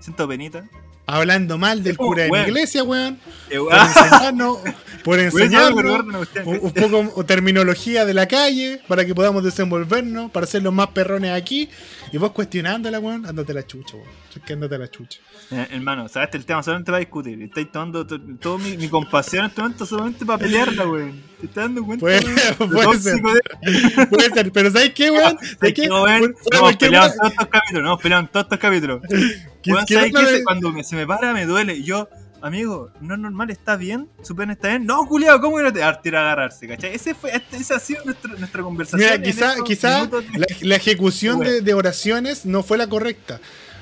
[0.00, 0.64] Siento penita.
[1.06, 2.48] Hablando mal del Oh, cura de mi weón.
[2.48, 3.18] iglesia, weón.
[3.50, 4.58] Eh, Por ah, enseñarnos,
[5.04, 10.46] por weón, enseñarnos un, un poco terminología de la calle para que podamos desenvolvernos, para
[10.46, 11.68] ser los más perrones aquí.
[12.14, 14.08] Y vos cuestionándola, weón, ándate la chucha, weón.
[14.36, 15.18] Es que ándate la chucha.
[15.50, 17.42] Eh, hermano, sabes el tema solamente va a discutir.
[17.42, 21.20] Estáis tomando to- todo mi, mi compasión en este momento solamente para pelearla, weón.
[21.40, 22.00] ¿Te estás dando cuenta?
[22.02, 22.24] Puede-
[22.60, 22.70] weón?
[22.70, 23.16] Puede ser.
[23.16, 25.36] de- Puede ser, pero ¿sabes qué, weón?
[25.40, 25.88] ¿Sabes ¿Sabes qué?
[25.88, 29.00] Fuera- fuera Hemos peleado en todos estos capítulos, no, hemos peleado en todos estos capítulos.
[29.66, 30.44] Weón, ¿sabes no qué?
[30.44, 31.82] Cuando me- se me para me duele.
[31.82, 32.08] Yo,
[32.46, 34.08] amigo, no es normal, está bien.
[34.22, 34.86] Su pena está bien.
[34.86, 36.68] No, culiado, ¿cómo que no te va a tirar a agarrarse?
[36.68, 36.94] ¿Cachai?
[36.94, 39.10] Ese fue, este- esa ha sido nuestra, nuestra conversación.
[39.10, 43.40] Mira, quizá, quizá de- la, la ejecución de, de oraciones no fue la correcta.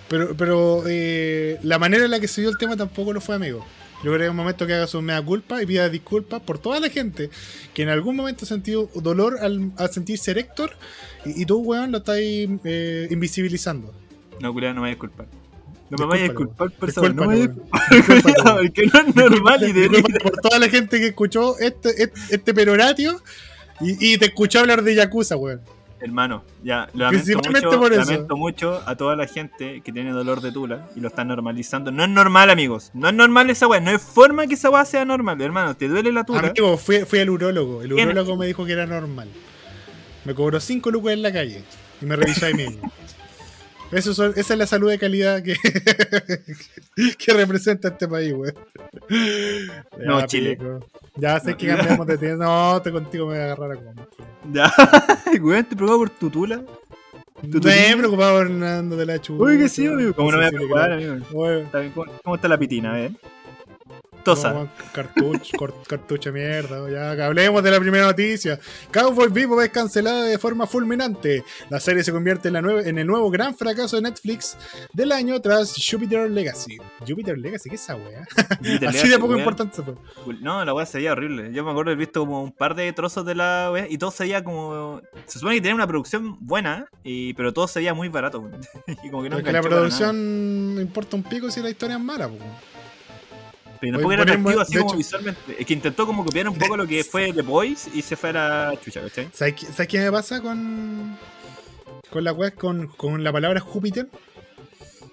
[0.08, 3.34] Pero, pero eh, la manera en la que se dio el tema tampoco lo fue,
[3.34, 3.64] amigo.
[4.04, 6.58] Yo creo que es un momento que haga su mea culpa y pida disculpas por
[6.58, 7.30] toda la gente
[7.72, 10.72] que en algún momento ha sentido dolor al, al sentirse Héctor
[11.24, 13.94] y, y tú, weón, lo estás eh, invisibilizando.
[14.40, 15.26] No, culiado, no me voy a disculpar.
[15.92, 17.48] No me vayas a Discúlpalo, disculpar por esa weón, No me
[18.68, 20.18] porque no es normal y debería.
[20.22, 23.20] por toda la gente que escuchó este, este, este peroratio
[23.80, 25.60] Y, y te escuché hablar de Yakuza, weón.
[26.00, 28.00] Hermano, ya, lo lamento mucho, por eso.
[28.00, 31.92] lamento mucho a toda la gente que tiene dolor de tula y lo están normalizando.
[31.92, 32.90] No es normal, amigos.
[32.92, 33.80] No es normal esa weá.
[33.80, 35.76] No hay forma que esa weá sea normal, hermano.
[35.76, 36.40] Te duele la tula.
[36.40, 37.82] Amigo, fui, fui al urólogo.
[37.82, 39.28] El urólogo me dijo que era normal.
[40.24, 41.62] Me cobró 5 lucas en la calle.
[42.00, 42.90] Y me revisó ahí mismo.
[43.92, 45.54] Eso son- esa es la salud de calidad que,
[47.18, 48.54] que representa este país, weón.
[49.98, 50.56] No, Ya, Chile.
[50.56, 50.80] pico.
[51.16, 51.56] Ya sé No.
[51.58, 52.44] que cambiamos de tienda.
[52.46, 53.94] No, te contigo me voy a agarrar a comer.
[54.52, 54.72] Ya,
[55.42, 56.62] weón, te preocupas por tu tula.
[57.42, 57.96] ¿Tú me he tenías?
[57.96, 59.44] preocupado Hernando de la chupa.
[59.44, 60.14] Uy, que sí, amigo.
[60.14, 61.16] ¿Cómo no me voy a preocupar, amigo?
[61.34, 63.12] Oye, Está bien, ¿Cómo, cómo está la pitina, eh?
[64.22, 64.52] Tosa.
[64.52, 64.68] No,
[65.86, 67.16] cartucho, mierda.
[67.16, 68.58] Ya, hablemos de la primera noticia.
[68.92, 71.44] Cowboy Vivo es cancelada de forma fulminante.
[71.70, 74.56] La serie se convierte en, la en el nuevo gran fracaso de Netflix
[74.92, 76.78] del año tras Jupiter Legacy.
[77.06, 78.26] Jupiter Legacy, ¿qué es esa wea?
[78.88, 79.40] Así de poco Weón.
[79.40, 79.94] importante se fue.
[80.40, 81.52] No, la weá se veía horrible.
[81.52, 84.10] Yo me acuerdo haber visto como un par de trozos de la weá y todo
[84.10, 85.00] se veía como.
[85.26, 87.34] Se supone que tenía una producción buena, y...
[87.34, 88.48] pero todo se veía muy barato.
[89.04, 92.28] y como que no Porque la producción importa un pico si la historia es mala.
[92.28, 92.36] po.
[93.90, 93.98] Nada.
[93.98, 95.56] Pero Oye, tampoco era ponemos- atractivo así de como hecho- visualmente.
[95.58, 98.30] Es que intentó como copiar un poco lo que fue The Boys y se fue
[98.30, 99.28] a la chucha, ¿cachai?
[99.32, 101.16] ¿Sabes, qué- ¿Sabes qué me pasa con,
[102.10, 104.08] con la web, con, con la palabra Júpiter?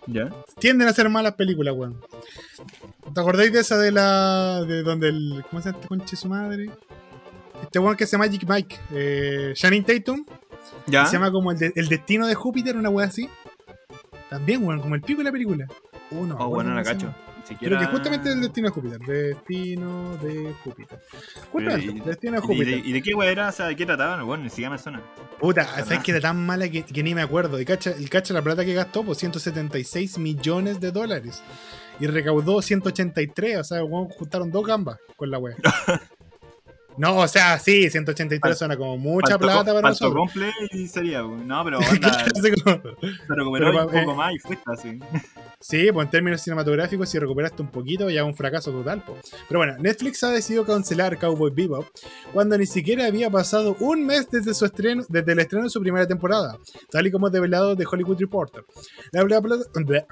[0.08, 0.29] Ya.
[0.60, 1.99] tienden a ser malas películas, weón.
[3.13, 4.63] ¿Te acordáis de esa de la.
[4.65, 5.43] de donde el.
[5.49, 6.69] ¿Cómo se llama este conche su madre?
[7.62, 8.79] Este weón que se llama Magic Mike.
[8.91, 10.25] Eh, Shannon Tatum.
[10.88, 11.05] Ya.
[11.05, 13.29] Se llama como el, de- el destino de Júpiter, una wea así.
[14.29, 15.67] También, weón, como el pico de la película.
[16.12, 17.13] Uh, no, Oh, bueno, no la cacho.
[17.49, 18.99] Siquiera- Creo que justamente el destino de Júpiter.
[18.99, 20.99] Destino de Júpiter.
[21.51, 22.85] Justamente, Pero, y- destino de ¿Y de, Júpiter.
[22.88, 23.49] y de qué weá era?
[23.49, 24.25] O sea, ¿de qué trataban?
[24.25, 25.01] Bueno, ni siquiera me suena.
[25.39, 25.83] Puta, ¿Verdad?
[25.85, 27.59] ¿sabes que era tan mala que, que ni me acuerdo?
[27.59, 31.41] Y cacha, el cacha la plata que gastó, pues 176 millones de dólares.
[31.99, 35.55] Y recaudó 183, o sea, weón, juntaron dos gambas con la wea.
[36.99, 40.31] no, o sea, sí, 183 Fal- suena como mucha Faltó plata para faltó nosotros.
[40.71, 41.21] y sería.
[41.21, 41.79] No, pero
[42.63, 44.99] como- se recuperó Pero un poco eh, más y fuiste así.
[45.62, 49.03] Sí, pues en términos cinematográficos, si recuperaste un poquito, ya un fracaso total.
[49.03, 49.17] po.
[49.47, 51.85] Pero bueno, Netflix ha decidido cancelar Cowboy Bebop
[52.33, 55.81] cuando ni siquiera había pasado un mes desde su estreno, desde el estreno de su
[55.81, 56.57] primera temporada,
[56.91, 58.63] tal y como develado de Hollywood Reporter.
[59.12, 60.05] La, la- la-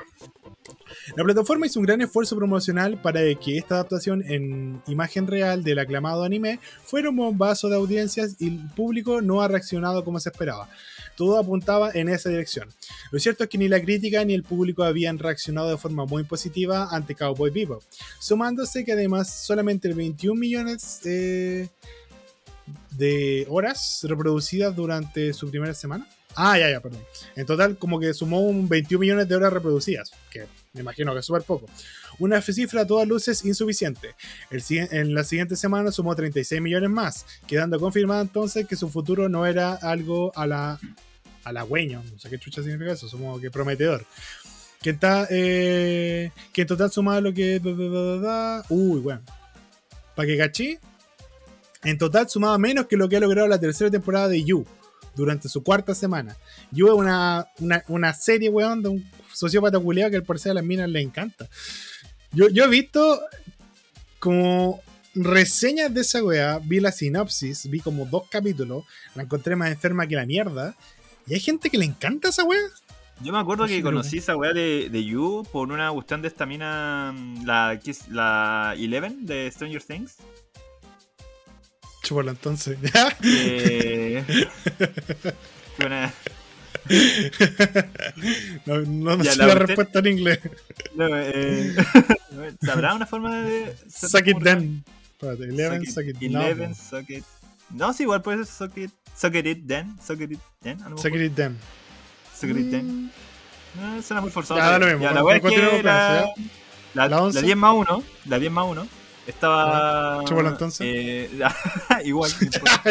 [1.16, 5.80] la plataforma hizo un gran esfuerzo promocional para que esta adaptación en imagen real del
[5.80, 10.30] aclamado anime fuera un bombazo de audiencias y el público no ha reaccionado como se
[10.30, 10.70] esperaba.
[11.16, 12.70] Todo apuntaba en esa dirección.
[13.12, 16.24] Lo cierto es que ni la crítica ni el público habían reaccionado de forma muy
[16.24, 17.82] positiva ante Cowboy Bebop,
[18.20, 21.70] sumándose que además solamente 21 millones eh,
[22.92, 26.08] de horas reproducidas durante su primera semana.
[26.36, 27.02] Ah, ya, ya, perdón.
[27.36, 31.20] En total, como que sumó un 21 millones de horas reproducidas, que me imagino que
[31.20, 31.66] es súper poco.
[32.20, 34.16] Una cifra a todas luces insuficiente.
[34.52, 39.46] En la siguiente semana sumó 36 millones más, quedando confirmado entonces que su futuro no
[39.46, 40.80] era algo a la
[41.44, 44.06] halagüeño, no sé qué chucha significa eso, supongo que prometedor.
[44.82, 47.60] Que está, eh, que en total sumaba lo que.
[48.70, 49.22] uy, bueno.
[50.16, 50.78] Para que cachí,
[51.84, 54.66] en total sumaba menos que lo que ha logrado la tercera temporada de You
[55.18, 56.38] durante su cuarta semana.
[56.72, 60.56] You es una, una, una serie, weón, de un sociópata culiado que al parecer a
[60.56, 61.50] las minas le encanta.
[62.32, 63.20] Yo, yo he visto
[64.20, 64.82] como
[65.16, 68.84] reseñas de esa weá, vi la sinopsis, vi como dos capítulos,
[69.16, 70.76] la encontré más enferma que la mierda.
[71.26, 72.62] Y hay gente que le encanta esa weá.
[73.22, 76.46] Yo me acuerdo que conocí esa weá de, de You por una cuestión de esta
[76.46, 80.18] mina, mm, la, la Eleven de Stranger Things.
[82.08, 82.78] Chúpalo entonces.
[82.94, 83.18] ¿ya?
[83.24, 84.24] Eh,
[85.86, 86.14] una-
[88.66, 90.40] No, no me sé la respuesta en inglés.
[90.96, 91.76] no, eh,
[92.66, 93.76] ¿Sabrá una forma de.
[93.90, 94.84] Suck it then.
[95.20, 96.82] Espérate, Eleven, Suck suck it- no, Eleven, po.
[96.90, 97.24] suck it.
[97.72, 99.98] No, sí, igual puede ser suck it, suck it then.
[100.02, 100.80] Suck it then.
[100.98, 101.58] Suck it then.
[102.34, 102.88] Suck it then.
[102.88, 103.10] Mm,
[103.82, 104.60] No, suena muy forzado.
[104.60, 106.34] Ya, da pero- lo mismo, Ya, la con- weá es continuemos que con la, eso,
[106.94, 107.42] la, La la once.
[107.42, 108.88] 10 más 1, la 10 más 1,
[109.28, 110.24] estaba.
[110.26, 110.88] chúpalo entonces.
[110.88, 111.30] eh,
[112.06, 112.32] igual.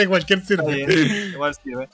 [0.09, 0.81] Cualquier Está sirve.
[1.33, 1.89] igual sirve.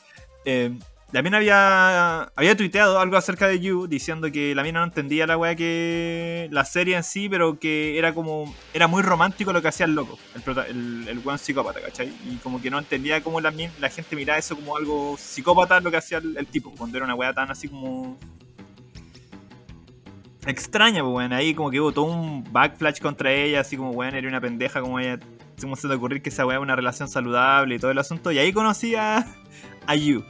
[0.45, 0.77] Eh,
[1.13, 5.27] la mina había, había tuiteado algo acerca de You diciendo que la mina no entendía
[5.27, 6.49] la weá que.
[6.51, 8.55] la serie en sí, pero que era como.
[8.73, 12.11] era muy romántico lo que hacía el loco, el, el, el weón psicópata, ¿cachai?
[12.25, 15.91] Y como que no entendía cómo la, la gente miraba eso como algo psicópata lo
[15.91, 18.17] que hacía el, el tipo, cuando era una weá tan así como.
[20.47, 21.33] Extraña, pues weón.
[21.33, 24.81] Ahí como que hubo todo un backflash contra ella, así como weón, era una pendeja,
[24.81, 25.19] como ella.
[25.61, 28.33] ¿Cómo se te ocurrir que esa weá una relación saludable y todo el asunto?
[28.33, 29.25] Y ahí conocí a,
[29.87, 30.25] a You.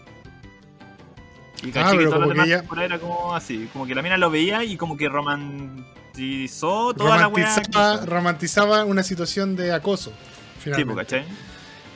[1.62, 3.86] Y caché Ah, que pero toda la como que demás ella- era como así, como
[3.86, 7.54] que la mina lo veía y como que romantizó toda la weá.
[8.00, 10.10] que Romantizaba, una situación de acoso.
[10.10, 10.16] Sí,
[10.70, 10.94] pues, Finalmente.
[11.02, 11.24] ¿cachai?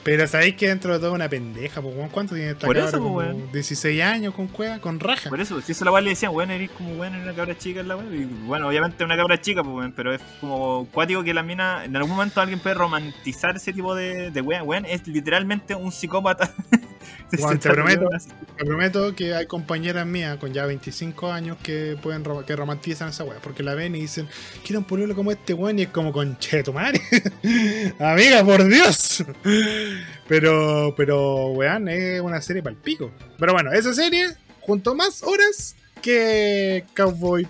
[0.07, 2.09] Pero sabéis que dentro de todo una pendeja, pues, weón.
[2.11, 2.91] ¿cuánto tiene esta Por cabra?
[2.91, 3.51] eso, pues, weón.
[3.51, 5.29] 16 años con cueva, con raja.
[5.29, 7.59] Por eso, si eso la weá le decían, weón, eres como weón, eres una cabra
[7.59, 8.07] chica en la weá.
[8.15, 11.85] Y bueno, obviamente una cabra chica, pues weón, pero es como cuático que la mina,
[11.85, 15.91] en algún momento alguien puede romantizar ese tipo de, de weón, weón, es literalmente un
[15.91, 16.55] psicópata.
[17.39, 18.09] Weón, te prometo.
[18.57, 23.25] Te prometo que hay compañeras mías con ya 25 años que pueden que romantizan esa
[23.25, 24.29] weá, porque la ven y dicen,
[24.65, 27.01] quiero un pololo como este weón, y es como con tu madre.
[27.99, 29.25] Amiga, por Dios.
[30.29, 33.11] Pero, pero, weón, es una serie para el pico.
[33.39, 34.29] Pero bueno, esa serie,
[34.61, 37.47] junto más horas que Cowboy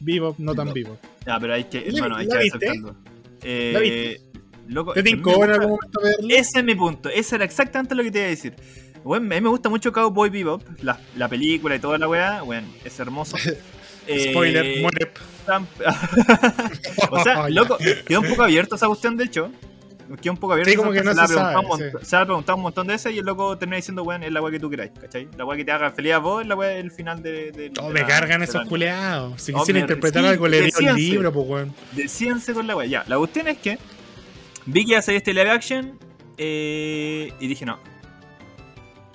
[0.00, 0.98] Vivo, no tan vivo.
[1.26, 2.56] Ya, pero hay que, ¿La- hermano, hay la que viste?
[2.68, 2.96] aceptarlo.
[3.42, 4.20] Eh, ¿La viste?
[4.68, 6.28] Loco, ¿Te tincó en gusta- algún momento verlo?
[6.30, 8.54] Ese es mi punto, ese era exactamente lo que te iba a decir.
[9.02, 12.42] Bueno, a mí me gusta mucho Cowboy Bebop, la, la película y toda la weá,
[12.42, 13.36] bueno, es hermoso.
[14.06, 15.12] Eh, Spoiler, muere.
[17.10, 17.76] o sea, loco,
[18.06, 19.50] quedó un poco abierto esa cuestión, de hecho.
[20.20, 20.70] Quedó un poco abierto.
[20.70, 22.92] Sí, como que no se la preguntaba sabe, montón- Se ha preguntado un montón de
[22.94, 25.28] veces y el loco termina diciendo, weón, es la weá que tú queráis, ¿cachai?
[25.36, 27.52] La weá que te haga feliz a vos es la weá el final de.
[27.52, 29.40] de- Oh, de me la- cargan esos culeados.
[29.40, 31.74] Si Oh, quisiera me- interpretar algo, le leo el libro, pues, weón.
[31.92, 32.86] Decíanse con la weá.
[32.86, 33.78] Ya, la cuestión es que
[34.66, 35.98] vi que iba a salir este live action
[36.38, 37.78] eh, y dije, no.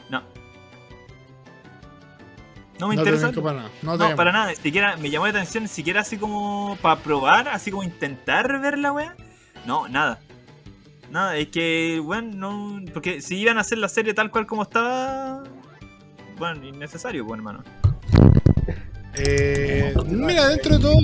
[0.10, 0.22] No.
[2.80, 3.42] No me No te interesa.
[3.42, 3.70] para nada.
[3.82, 7.00] No, No, para nada, ni siquiera me llamó la atención, ni siquiera así como para
[7.02, 9.16] probar, así como intentar ver la wea.
[9.66, 10.20] No, nada.
[11.12, 12.82] Nada, es que, bueno, no.
[12.94, 15.44] Porque si iban a hacer la serie tal cual como estaba.
[16.38, 17.63] Bueno, innecesario, pues, hermano.
[19.18, 20.98] Eh, mira, dentro de todo.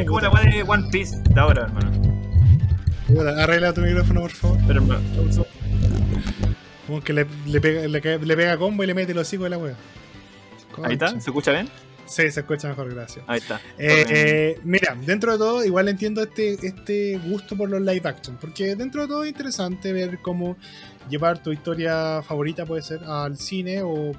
[0.00, 1.90] Es como la de One Piece de ahora, hermano.
[3.42, 4.58] Arregla tu micrófono, por favor.
[4.66, 5.00] Pero, hermano,
[6.86, 9.44] Como que le, le pega, le, cae- le pega combo y le mete el hocico
[9.44, 9.74] de la wea.
[10.84, 11.68] ahí está, ¿se escucha bien?
[12.08, 13.24] Sí, se escucha mejor, gracias.
[13.28, 13.60] Ahí está.
[13.78, 18.36] Eh, eh, mira, dentro de todo, igual entiendo este, este gusto por los live action,
[18.40, 20.56] porque dentro de todo es interesante ver cómo
[21.10, 24.12] llevar tu historia favorita, puede ser, al cine o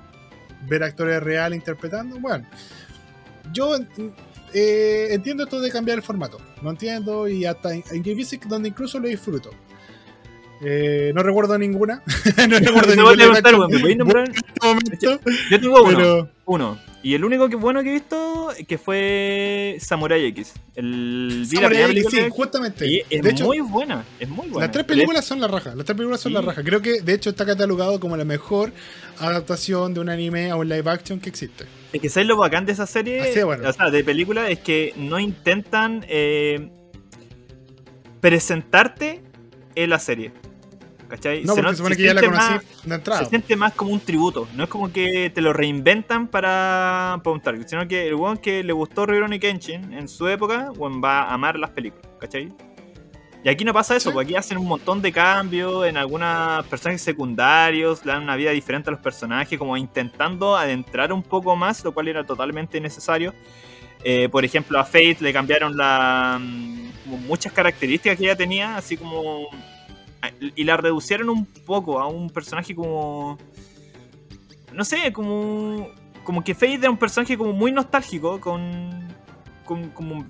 [0.68, 2.20] ver actores reales interpretando.
[2.20, 2.48] Bueno,
[3.52, 3.76] yo
[4.54, 8.70] eh, entiendo esto de cambiar el formato, lo entiendo y hasta en en veces donde
[8.70, 9.50] incluso lo disfruto.
[10.62, 12.04] Eh, no recuerdo ninguna.
[12.50, 14.28] no recuerdo Te voy a ningún live preguntar, action weón, ¿me podéis nombrar?
[14.30, 14.68] en este
[15.08, 15.20] momento,
[15.50, 15.98] Yo tengo uno.
[15.98, 16.80] pero Uno.
[17.02, 20.54] Y el único que bueno que he visto que fue Samurai X.
[20.76, 22.86] El Samurai X, sí, justamente.
[22.88, 24.04] y es de hecho, muy buena.
[24.20, 24.66] Es muy buena.
[24.66, 25.74] Las tres películas son la raja.
[25.76, 26.34] Las tres películas son Sí.
[26.36, 26.62] la raja.
[26.62, 28.74] Creo que de hecho está catalogado como la mejor
[29.18, 31.64] adaptación de un anime a un live action que existe.
[31.94, 33.22] Es que ¿sabes lo bacán de esa serie?
[33.22, 33.70] Así de bueno.
[33.70, 36.70] O sea, de película es que no intentan eh,
[38.20, 39.22] presentarte
[39.76, 40.34] en la serie.
[41.10, 41.44] ¿Cachai?
[41.44, 43.20] No, porque not- se supone se que ya la siente conocí más- de entrada.
[43.24, 44.48] Se siente más como un tributo.
[44.54, 47.68] No es como que te lo reinventan para, para un target.
[47.68, 51.34] Sino que el weón que le gustó Rurouni Kenshin en su época, weón va a
[51.34, 52.06] amar las películas.
[52.20, 52.54] ¿Cachai?
[53.44, 54.14] Y aquí no pasa eso, Sí.
[54.14, 58.52] porque aquí hacen un montón de cambios en algunos personajes secundarios, le dan una vida
[58.52, 63.34] diferente a los personajes, como intentando adentrar un poco más, lo cual era totalmente necesario.
[64.04, 68.76] Eh, por ejemplo, a Faith le cambiaron la, mm, como muchas características que ella tenía,
[68.76, 69.48] así como...
[70.56, 73.38] Y la reducieron un poco a un personaje como...
[74.74, 75.88] No sé, como...
[76.24, 79.08] Como que Faith era un personaje como muy nostálgico, con...
[79.66, 80.26] con- como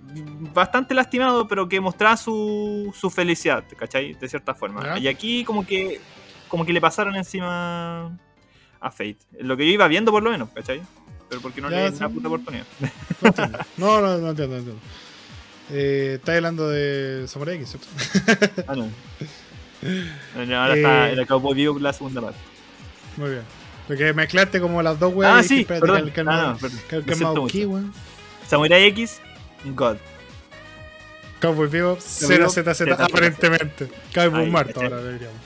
[0.53, 4.13] bastante lastimado, pero que mostraba su, su felicidad, ¿cachai?
[4.13, 4.97] De cierta forma.
[4.99, 5.99] Y aquí como que...
[6.47, 8.17] Como que le pasaron encima
[8.79, 9.17] a Fate.
[9.39, 10.81] Lo que yo iba viendo por lo menos, ¿cachai?
[11.27, 12.03] Pero porque no Ya, le di sí.
[12.03, 12.65] una puta oportunidad.
[13.21, 13.59] No, entiendo.
[13.77, 14.55] no, no, no entiendo.
[14.55, 14.81] no entiendo.
[15.71, 17.87] Eh, Estás hablando de Samurai X, ¿cierto?
[18.67, 18.87] Ah, no.
[20.35, 22.39] Ahora está Eh, el Cowboy Vivo la segunda parte.
[23.17, 23.41] Muy bien.
[23.87, 25.33] Porque mezclaste como las dos weas.
[25.39, 26.11] Ah, sí, perdón.
[26.11, 27.45] que Ah, no, perdón.
[27.45, 27.67] aquí.
[28.47, 29.19] Samurai X,
[29.75, 29.97] God.
[31.41, 32.99] Cowboy Vivo, Vivo, 0ZZ, ZZ.
[32.99, 33.89] aparentemente.
[34.13, 34.83] Cowboy ¿cachai?
[34.83, 35.37] ahora diríamos.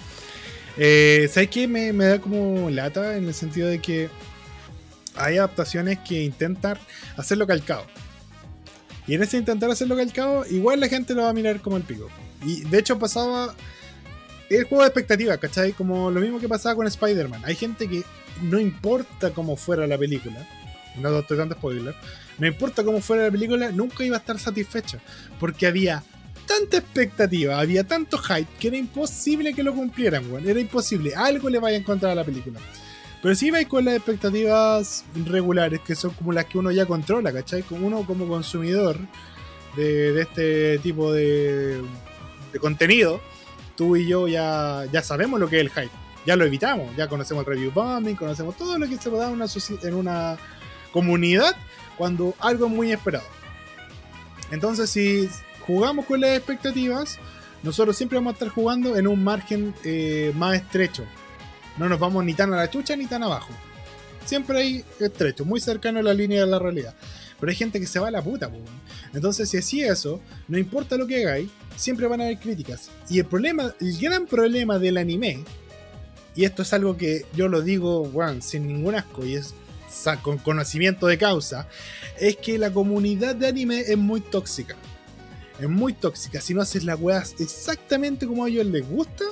[0.78, 1.68] Eh, ¿Sabes qué?
[1.68, 4.10] Me, me da como lata en el sentido de que
[5.16, 6.80] hay adaptaciones que intentan
[7.16, 7.86] hacerlo calcado.
[9.06, 11.84] Y en ese intentar hacerlo calcado, igual la gente lo va a mirar como el
[11.84, 12.10] pico.
[12.44, 13.54] Y de hecho pasaba.
[14.58, 15.74] El juego de expectativas, ¿cachai?
[15.74, 17.42] Como lo mismo que pasaba con Spider-Man.
[17.44, 18.04] Hay gente que
[18.42, 20.48] no importa cómo fuera la película.
[21.00, 21.96] No estoy dando spoiler.
[22.38, 25.00] No importa cómo fuera la película, nunca iba a estar satisfecha.
[25.40, 26.04] Porque había
[26.46, 30.48] tanta expectativa, había tanto hype que era imposible que lo cumplieran, weón.
[30.48, 31.16] Era imposible.
[31.16, 32.60] Algo le vaya a encontrar a la película.
[33.22, 37.32] Pero si vais con las expectativas regulares, que son como las que uno ya controla,
[37.32, 37.64] ¿cachai?
[37.72, 39.00] Uno como consumidor
[39.76, 41.82] de, este tipo de
[42.60, 43.22] contenido,
[43.76, 45.92] tú y yo ya, ya sabemos lo que es el hype.
[46.26, 49.46] Ya lo evitamos, ya conocemos el review bombing, conocemos todo lo que se da una,
[49.82, 50.38] en una
[50.92, 51.56] comunidad
[51.98, 53.26] cuando algo es muy esperado.
[54.52, 55.30] Entonces, si
[55.66, 57.20] jugamos con las expectativas,
[57.62, 61.04] nosotros siempre vamos a estar jugando en un margen eh, más estrecho.
[61.78, 63.50] No nos vamos ni tan a la chucha ni tan abajo.
[64.26, 66.96] Siempre ahí estrecho, muy cercano a la línea de la realidad.
[67.40, 68.58] Pero hay gente que se va a la puta, po.
[69.14, 72.90] Entonces, si así eso, no importa lo que hagáis, siempre van a haber críticas.
[73.10, 75.44] Y el problema, el gran problema del anime,
[76.36, 79.54] y esto es algo que yo lo digo, weón, sin ningún asco, y es
[80.22, 81.68] con conocimiento de causa,
[82.20, 84.76] es que la comunidad de anime es muy tóxica.
[85.60, 86.42] Es muy tóxica.
[86.42, 89.26] Si no haces las weas exactamente como a ellos les gusta,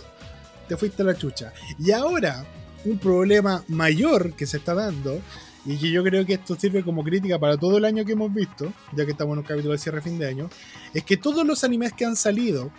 [0.67, 1.51] te fuiste a la chucha.
[1.79, 2.45] Y ahora,
[2.85, 5.19] un problema mayor que se está dando,
[5.65, 8.33] y que yo creo que esto sirve como crítica para todo el año que hemos
[8.33, 10.49] visto, ya que estamos en un capítulo de cierre fin de año,
[10.93, 12.71] es que todos los animes que han salido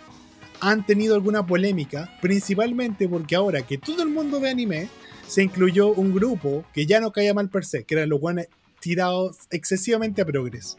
[0.59, 4.89] han tenido alguna polémica, principalmente porque ahora que todo el mundo ve anime,
[5.27, 8.45] se incluyó un grupo que ya no caía mal per se, que eran los buenos
[8.79, 10.77] tirados excesivamente a progres.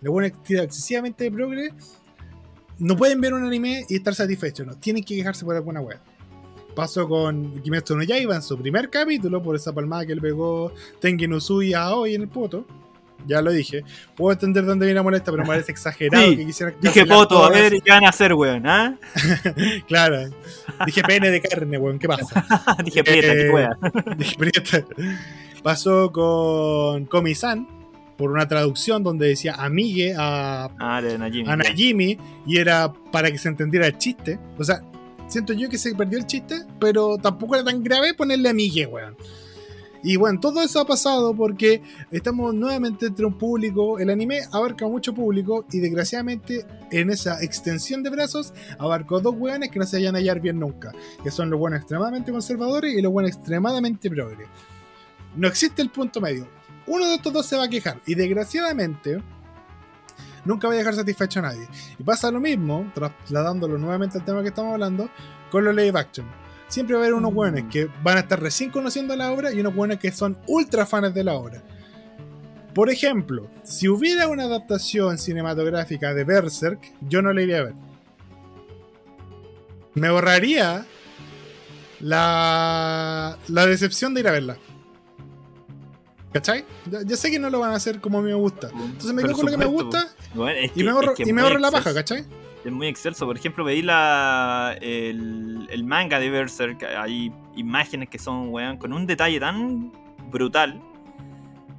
[0.00, 1.72] Los buenos tirados excesivamente a progres
[2.78, 5.98] no pueden ver un anime y estar satisfechos, no, tienen que quejarse por alguna web.
[6.74, 10.72] Pasó con Kimetsu no Yaiba en su primer capítulo por esa palmada que le pegó
[11.00, 12.64] Tengen Uzui a hoy en el poto.
[13.26, 13.84] Ya lo dije.
[14.16, 17.44] Puedo entender dónde viene la molesta, pero me parece exagerado Sí, que quisieran Dije, Poto,
[17.44, 18.66] a ver, ¿qué van a hacer, weón?
[18.66, 18.96] ¿Ah?
[19.86, 20.30] Claro.
[20.86, 21.98] Dije pene de carne, weón.
[21.98, 22.46] ¿Qué pasa?
[22.84, 23.76] Dije, prieta, Eh, qué wea.
[24.16, 24.84] Dije prieta.
[25.62, 27.68] Pasó con Komi-san
[28.16, 31.48] por una traducción donde decía amigue a, Ah, de Najimi.
[31.50, 34.38] a Najimi y era para que se entendiera el chiste.
[34.58, 34.80] O sea,
[35.30, 39.16] siento yo que se perdió el chiste, pero tampoco era tan grave ponerle amigue, weón.
[40.02, 43.98] Y bueno, todo eso ha pasado porque estamos nuevamente entre un público.
[43.98, 49.70] El anime abarca mucho público y desgraciadamente en esa extensión de brazos abarcó dos weones
[49.70, 50.92] que no se vayan a hallar bien nunca.
[51.22, 54.48] Que son los buenos extremadamente conservadores y los buenos extremadamente progres.
[55.36, 56.48] No existe el punto medio.
[56.86, 58.00] Uno de estos dos se va a quejar.
[58.06, 59.22] Y desgraciadamente
[60.44, 61.68] nunca va a dejar satisfecho a nadie.
[61.98, 65.10] Y pasa lo mismo, trasladándolo nuevamente al tema que estamos hablando,
[65.50, 66.26] con los live action.
[66.68, 67.34] Siempre va a haber unos Mm.
[67.34, 70.86] buenos que van a estar recién conociendo la obra y unos buenos que son ultra
[70.86, 71.62] fans de la obra.
[72.74, 77.74] Por ejemplo, si hubiera una adaptación cinematográfica de Berserk, yo no la iría a ver.
[79.94, 80.86] Me ahorraría
[81.98, 84.56] la, la decepción de ir a verla.
[86.32, 86.64] ¿Cachai?
[87.06, 88.68] Ya, sé que no lo van a hacer como a mí me gusta.
[88.72, 91.22] Entonces me quedo con lo que me gusta Bueno, es y me ahorro, es que
[91.24, 91.92] y me muy ahorro la paja.
[91.92, 92.24] ¿cachai?
[92.64, 93.26] Es muy excelso.
[93.26, 96.82] Por ejemplo, veí la, el, el manga de Berserk.
[96.84, 99.92] Hay imágenes que son, weón, con un detalle tan
[100.30, 100.80] brutal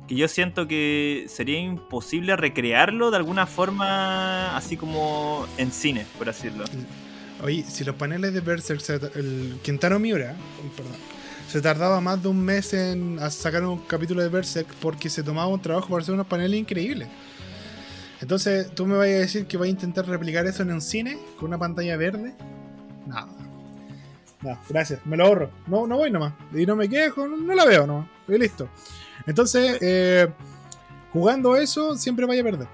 [0.07, 6.27] que yo siento que sería imposible recrearlo de alguna forma, así como en cine, por
[6.27, 6.65] así decirlo.
[7.43, 10.35] Oye, si los paneles de Berserk, se- el Kentaro Miura,
[10.75, 10.91] perdón,
[11.51, 15.47] se tardaba más de un mes en sacar un capítulo de Berserk porque se tomaba
[15.47, 17.09] un trabajo para hacer unos paneles increíbles.
[18.21, 21.19] Entonces, ¿tú me vas a decir que vas a intentar replicar eso en un cine
[21.37, 22.33] con una pantalla verde?
[23.05, 23.27] No.
[24.41, 25.49] No, gracias, me lo ahorro.
[25.67, 26.31] No, no voy nomás.
[26.53, 28.07] Y no me quejo, no, no la veo nomás.
[28.29, 28.69] Y listo.
[29.27, 30.29] Entonces, eh,
[31.11, 32.67] jugando eso, siempre vaya a perder.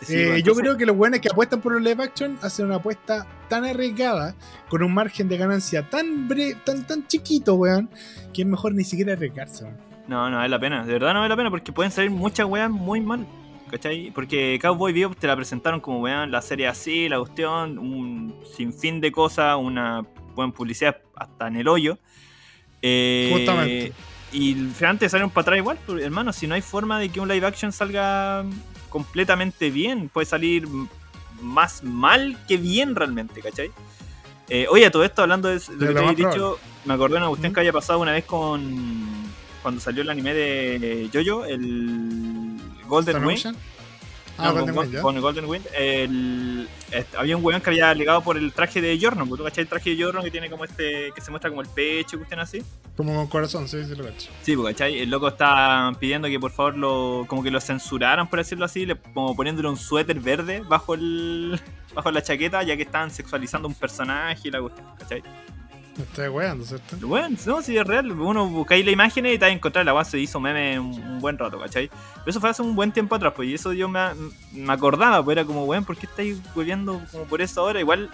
[0.00, 2.76] Sí, Eh, yo creo que los buenos que apuestan por los live action hacen una
[2.76, 4.34] apuesta tan arriesgada,
[4.68, 7.90] con un margen de ganancia tan bre- tan, tan chiquito, weón,
[8.32, 9.76] que es mejor ni siquiera arriesgarse, weón.
[10.06, 10.86] No, no vale la pena.
[10.86, 13.26] De verdad no vale la pena porque pueden salir muchas weas muy mal.
[13.70, 14.10] ¿Cachai?
[14.14, 19.00] Porque Cowboy Bebop te la presentaron como weón, la serie así, la cuestión, un sinfín
[19.02, 21.98] de cosas, una buena publicidad hasta en el hoyo.
[22.80, 23.92] Eh, Justamente.
[24.32, 26.32] Y finalmente salieron para atrás igual, pues, hermano.
[26.32, 28.44] Si no hay forma de que un live action salga
[28.88, 30.66] completamente bien, puede salir
[31.40, 33.70] más mal que bien realmente, ¿cachai?
[34.48, 37.18] Eh, oye, todo esto, hablando de lo De que te había dicho, me acordé de
[37.18, 39.28] una cuestión que había pasado una vez con.
[39.62, 43.58] Cuando salió el anime de Jojo, el Golden Stone
[44.38, 44.54] Ocean.
[44.54, 47.92] No, Ah, con, Wind, con el Golden Wind, el- est- había un weón que había
[47.94, 50.64] ligado por el traje de Jorno, ¿tú cachai el traje de Jorno que tiene como
[50.64, 52.62] este, que se muestra como el pecho, y cuestión así?
[52.96, 54.30] Como con corazón, sí, sí lo cacho.
[54.42, 54.98] Sí, porque ¿cachai?
[55.00, 58.86] El loco está pidiendo que por favor lo, como que lo censuraran, por decirlo así,
[58.86, 61.60] le- como poniéndole un suéter verde bajo el
[61.94, 65.22] bajo la chaqueta, ya que estaban sexualizando un personaje y la cuestión, ¿cachai?
[65.98, 66.96] Me estoy weando, ¿cierto?
[67.08, 69.92] Bueno, no, si es real, uno buscáis la imagen y te vas a encontrar la
[69.92, 71.88] base se hizo meme un, un buen rato, ¿cachai?
[71.88, 74.00] Pero eso fue hace un buen tiempo atrás, pues, y eso yo me,
[74.52, 77.80] me acordaba, pues era como, weón, ¿por qué estáis volviendo como por eso ahora?
[77.80, 78.10] Igual,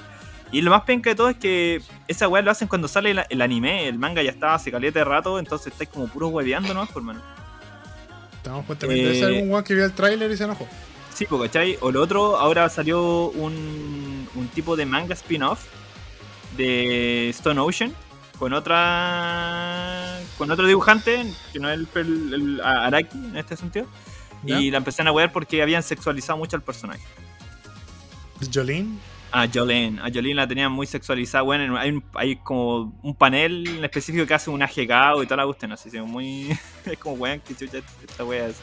[0.51, 3.21] y lo más penca de todo es que esa weá lo hacen cuando sale el,
[3.29, 6.73] el anime, el manga ya estaba hace caleta de rato, entonces estáis como puro hueveando,
[6.73, 6.87] ¿no?
[6.87, 7.21] Por mano.
[8.37, 9.03] Estamos justamente.
[9.03, 10.67] Eh, Debe ser algún weón que vio el tráiler y se enojó.
[11.13, 11.77] Sí, pues, ¿cachai?
[11.83, 15.67] O lo otro, ahora salió un, un tipo de manga spin-off
[16.57, 17.93] de Stone Ocean
[18.39, 23.87] con otra con otro dibujante que no es el, el- el Araki en este sentido
[24.43, 24.59] ¿Ya?
[24.61, 27.03] y la empezaron a wear porque habían sexualizado mucho al personaje
[28.53, 28.99] Jolene.
[29.33, 31.43] A Jolene, a Jolene la tenían muy sexualizada.
[31.43, 35.39] Bueno, hay, un- hay como un panel en específico que hace un ajegado y toda
[35.39, 36.51] la cuestión, así, sí, muy.
[36.85, 38.61] es como, weón, que chucha esta wea así.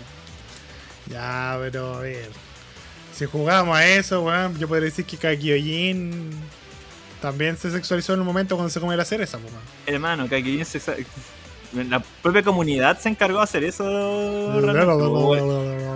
[1.10, 2.30] Ya, pero a ver.
[3.14, 6.30] Si jugamos a eso, weón, yo podría decir que Kakyoin
[7.22, 9.53] también se sexualizó en un momento cuando se comió la cereza, pues.
[9.86, 11.05] Hermano, que aquí se-
[11.88, 13.84] la propia comunidad se encargó de hacer eso.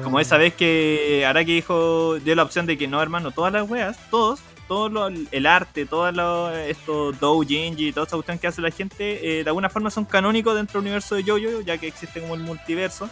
[0.04, 3.70] Como esa vez que Araki dijo, dio la opción de que no, hermano, todas las
[3.70, 8.62] weas, todos, todo lo- el arte, todo lo, esto, doujinji, toda esa cuestión que hace
[8.62, 11.88] la gente, eh, de alguna forma son canónicos dentro del universo de JoJo, ya que
[11.88, 13.10] existe como el multiverso.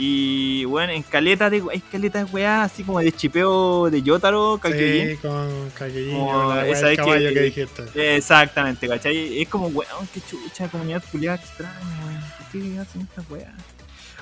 [0.00, 4.58] Y bueno, en caleta de hay caleta de weas, así como de chipeo de Yotaro,
[4.62, 5.10] Kakyoin.
[5.10, 8.16] Sí, con Kakyoin, Como la esa caballo que- que, dijiste.
[8.16, 9.42] Exactamente, ¿cachai?
[9.42, 11.74] Es como, weón, qué chucha, comunidad culiada extraña,
[12.06, 12.20] weón.
[12.38, 13.52] ¿Por qué hacen estas weas?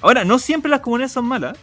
[0.01, 1.59] Ahora, no siempre las comunidades son malas.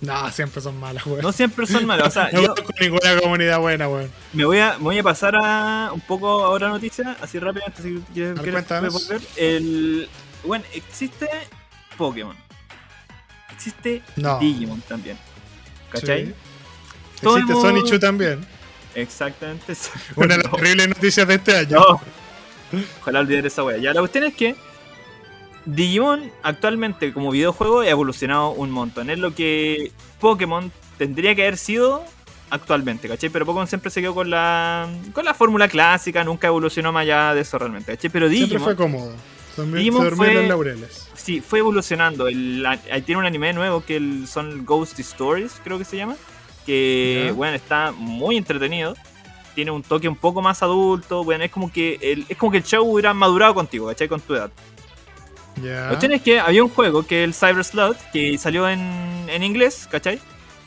[0.00, 1.20] No, siempre son malas, weón.
[1.22, 2.06] No siempre son malas.
[2.08, 4.10] O sea, No yo conozco ninguna comunidad buena, weón.
[4.32, 8.00] me voy a, me voy a pasar a un poco ahora noticia, así rápidamente, si
[8.14, 9.20] quieres volver.
[9.36, 10.08] El,
[10.44, 11.28] bueno, existe
[11.98, 12.36] Pokémon.
[13.60, 14.38] Existe No.
[14.38, 15.18] Digimon también.
[15.90, 16.26] ¿Cachai?
[16.26, 16.34] Sí.
[17.20, 18.40] Todo Existe mundo- Sonichu también.
[18.94, 19.74] Exactamente.
[20.16, 20.56] Una de las No.
[20.58, 21.76] terribles noticias de este año.
[21.78, 22.00] No.
[23.02, 23.76] Ojalá olvidar esa wea.
[23.76, 24.56] Ya la cuestión es que
[25.66, 29.10] Digimon actualmente como videojuego ha evolucionado un montón.
[29.10, 32.02] Es lo que Pokémon tendría que haber sido
[32.48, 33.28] actualmente, ¿cachai?
[33.28, 37.34] Pero Pokémon siempre se quedó con la con la fórmula clásica, nunca evolucionó más allá
[37.34, 38.08] de eso realmente, ¿cachai?
[38.10, 39.12] Pero Siempre Digimon fue cómodo.
[39.54, 41.09] También Digimon se fue- los laureles.
[41.22, 42.28] Sí, fue evolucionando.
[42.28, 46.16] El- ahí tiene un anime nuevo que el- son Ghost Stories, creo que se llama.
[46.66, 48.94] Que, bueno, está muy entretenido.
[49.54, 51.24] Tiene un toque un poco más adulto.
[51.24, 54.08] Bueno, es como que el, es como que el show hubiera madurado contigo, ¿cachai?
[54.08, 54.50] Con tu edad.
[55.62, 55.82] Ya.
[55.82, 58.80] La cuestión es que había un juego que es el Cyber Slot, que salió en,
[59.28, 60.20] en inglés, ¿cachai?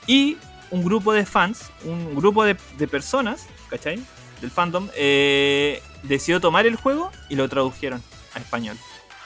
[0.08, 0.38] Y
[0.72, 4.00] un grupo de fans, un grupo de, de personas, ¿cachai?
[4.42, 8.04] Del fandom, eh, decidió tomar el juego y lo tradujeron
[8.36, 8.78] a español.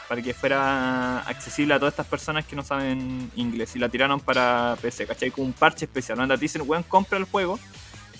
[0.08, 3.76] Para que fuera accesible a todas estas personas que no saben inglés.
[3.76, 5.32] Y la tiraron para PC, ¿cachai?
[5.32, 6.20] Con un parche especial.
[6.20, 7.60] Anda, te dicen, weón, compra el juego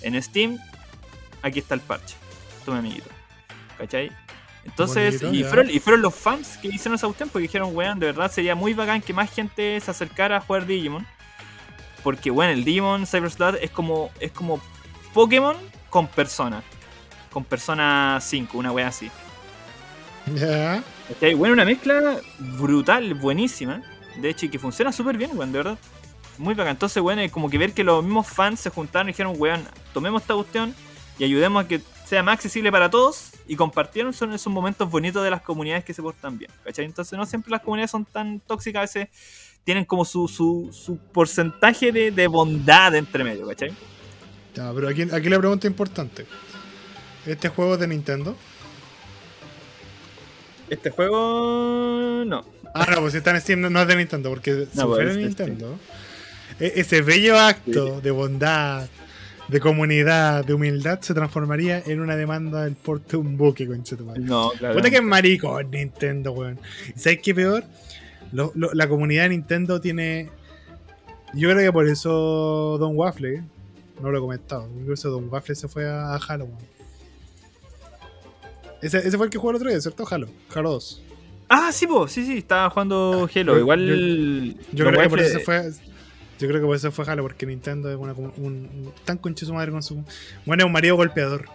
[0.02, 0.58] en Steam.
[1.42, 2.16] Aquí está el parche.
[2.64, 3.08] Toma, amiguito.
[3.78, 4.10] ¿Cachai?
[4.64, 7.98] Entonces, Bonito, y, fueron, y fueron los fans que hicieron esa cuestión porque dijeron, weón,
[7.98, 11.06] de verdad sería muy bacán que más gente se acercara a jugar Digimon.
[12.02, 14.60] Porque, bueno, el Digimon Cyber Slot es como, es como
[15.14, 15.56] Pokémon
[15.88, 16.62] con persona.
[17.32, 19.10] Con persona 5, una wea así.
[20.34, 20.82] Ya.
[21.20, 22.20] Bueno, una mezcla
[22.58, 23.82] brutal, buenísima.
[24.20, 25.78] De hecho, y que funciona súper bien, weón, de verdad.
[26.36, 26.72] Muy bacán.
[26.72, 29.64] Entonces, weón, es como que ver que los mismos fans se juntaron y dijeron, weón,
[29.92, 30.74] tomemos esta cuestión
[31.18, 33.30] y ayudemos a que sea más accesible para todos.
[33.46, 36.50] Y compartieron son esos momentos bonitos de las comunidades que se portan bien.
[36.64, 36.84] ¿Cachai?
[36.84, 39.08] Entonces, no siempre las comunidades son tan tóxicas, a veces
[39.64, 43.70] tienen como su, su, su porcentaje de, de bondad entre medio, ¿cachai?
[44.54, 46.26] Ya, pero aquí, aquí la pregunta importante.
[47.26, 48.34] ¿Este juego es de Nintendo?
[50.70, 52.24] Este juego.
[52.26, 52.44] No.
[52.74, 54.86] Ah, no, pues si está en Steam no, no es de Nintendo, porque si pues,
[54.86, 55.78] fuera es de de Nintendo,
[56.60, 58.86] e- ese bello acto de bondad,
[59.48, 64.20] de comunidad, de humildad, se transformaría en una demanda del porte de un buque, conchetumadre.
[64.20, 64.74] No, claro.
[64.74, 66.58] Puta que es marico Nintendo, weón.
[66.94, 67.64] ¿Y sabes qué peor?
[68.32, 70.28] Lo- lo- la comunidad de Nintendo tiene.
[71.34, 73.42] Yo creo que por eso Don Waffle,
[74.02, 76.50] no lo he comentado, eso Don Waffle se fue a, weón.
[78.82, 80.04] Ese, ese fue el que jugó el otro día, ¿cierto?
[80.08, 80.28] Halo.
[80.54, 81.02] Halo 2.
[81.48, 83.54] Ah, sí, po, sí, sí, estaba jugando Halo.
[83.54, 84.54] yo- Igual.
[84.72, 85.70] Yo creo que por eso fue.
[86.38, 89.44] Yo creo que por eso fue Halo, porque Nintendo es una, un, un- tan conche
[89.44, 90.04] su madre con su.
[90.46, 91.46] Bueno, es un marido golpeador.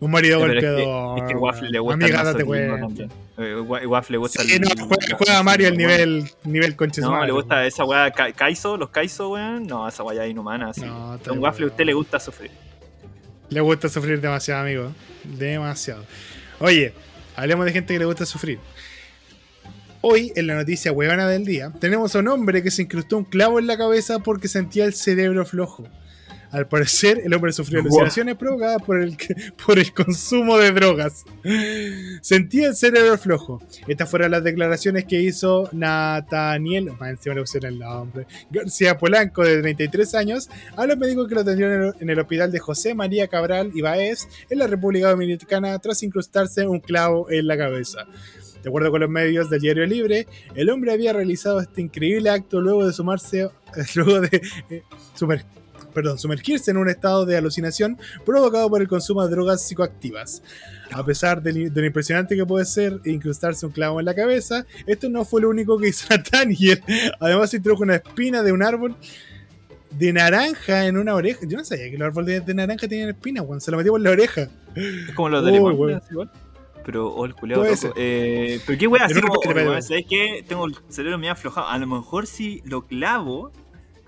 [0.00, 1.18] Un marido pero es que- golpeador.
[1.18, 3.04] Es que, Waffle le gusta Amiga, el date cuenta.
[3.38, 6.76] Eh, Wa- Waffle le gusta Sí, el- no, juega, juega a Mario al nivel, nivel
[6.76, 9.66] conche su No, madre, le gusta esa weá Ka- Kaizo, los Kaizo, weón.
[9.66, 10.82] No, esa weá es inhumana, así.
[10.82, 12.50] No, Don Waffle, a usted le gusta sufrir.
[13.50, 14.92] Le gusta sufrir demasiado, amigo.
[15.24, 16.04] Demasiado.
[16.58, 16.92] Oye,
[17.36, 18.58] hablemos de gente que le gusta sufrir.
[20.00, 23.24] Hoy, en la noticia huevona del día, tenemos a un hombre que se incrustó un
[23.24, 25.88] clavo en la cabeza porque sentía el cerebro flojo.
[26.50, 27.88] Al parecer, el hombre sufrió Wow.
[27.88, 29.16] alucinaciones provocadas por el,
[29.66, 31.24] por el consumo de drogas.
[32.22, 33.60] Sentía el cerebro flojo.
[33.86, 39.44] Estas fueron las declaraciones que hizo Nathaniel, más encima le pusieron el nombre, García Polanco,
[39.44, 43.28] de 33 años, a los médicos que lo atendieron en el, hospital de José María
[43.28, 48.06] Cabral y Baez, en la República Dominicana, tras incrustarse un clavo en la cabeza.
[48.62, 52.60] De acuerdo con los medios del Diario Libre, el hombre había realizado este increíble acto
[52.60, 53.48] luego de sumarse,
[53.94, 54.82] luego de eh,
[55.14, 55.44] sumer-
[56.02, 60.42] perdón, sumergirse en un estado de alucinación provocado por el consumo de drogas psicoactivas.
[60.92, 64.14] A pesar de, lo- de lo impresionante que puede ser incrustarse un clavo en la
[64.14, 66.82] cabeza, esto no fue lo único que hizo Nathaniel.
[67.20, 68.96] Además, introdujo una espina de un árbol
[69.90, 71.40] de naranja en una oreja.
[71.46, 73.60] Yo no sabía que los árboles de naranja tenían espinas, weón.
[73.60, 74.48] Se lo metió por la oreja.
[74.74, 76.30] Es como los de limón, igual.
[76.84, 77.34] Pero, oh, el
[77.76, 77.92] ser.
[77.96, 79.42] Eh, pero qué wea, así En como,
[79.82, 80.42] ¿sabes qué?
[80.48, 81.68] Tengo el cerebro medio aflojado.
[81.68, 83.52] A lo mejor si lo clavo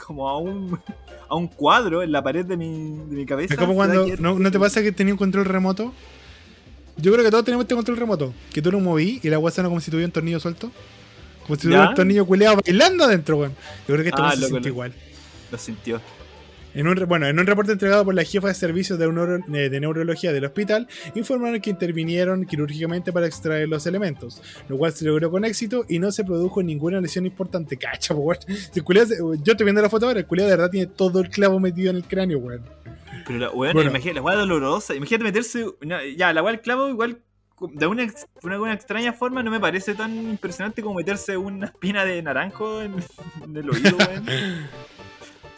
[0.03, 0.79] como a un,
[1.31, 3.55] a un cuadro en la pared de mi, de mi cabeza.
[3.55, 4.07] Es como cuando.
[4.19, 5.95] ¿no, ¿No te pasa que tenía un control remoto?
[6.97, 8.35] Yo creo que todos tenemos este control remoto.
[8.53, 10.71] Que tú lo moví y la weá suena como si tuviera un tornillo suelto.
[11.47, 11.91] Como si tuviera ¿Ya?
[11.91, 13.53] un tornillo culeado bailando adentro, weón.
[13.89, 14.93] Yo creo que esto Ah, se igual.
[15.51, 16.01] Lo sintió.
[16.75, 19.69] En un, bueno, en un reporte entregado por la jefa de servicios de, neuro- eh,
[19.69, 25.05] de neurología del hospital, informaron que intervinieron quirúrgicamente para extraer los elementos, lo cual se
[25.05, 27.77] logró con éxito y no se produjo ninguna lesión importante.
[27.77, 28.39] Cacha, weón.
[29.43, 31.91] Yo estoy viendo la foto ahora, el culiao de verdad tiene todo el clavo metido
[31.91, 32.63] en el cráneo, weón.
[33.27, 33.91] Pero la weón, Bueno.
[33.91, 34.95] imagínate, la weá dolorosa.
[34.95, 35.65] Imagínate meterse.
[35.83, 37.19] una- ya, la weá del clavo, igual.
[37.75, 38.07] De una,
[38.43, 42.81] una, una extraña forma no me parece tan impresionante como meterse una espina de naranjo
[42.81, 42.95] en,
[43.45, 44.25] en el oído, weón.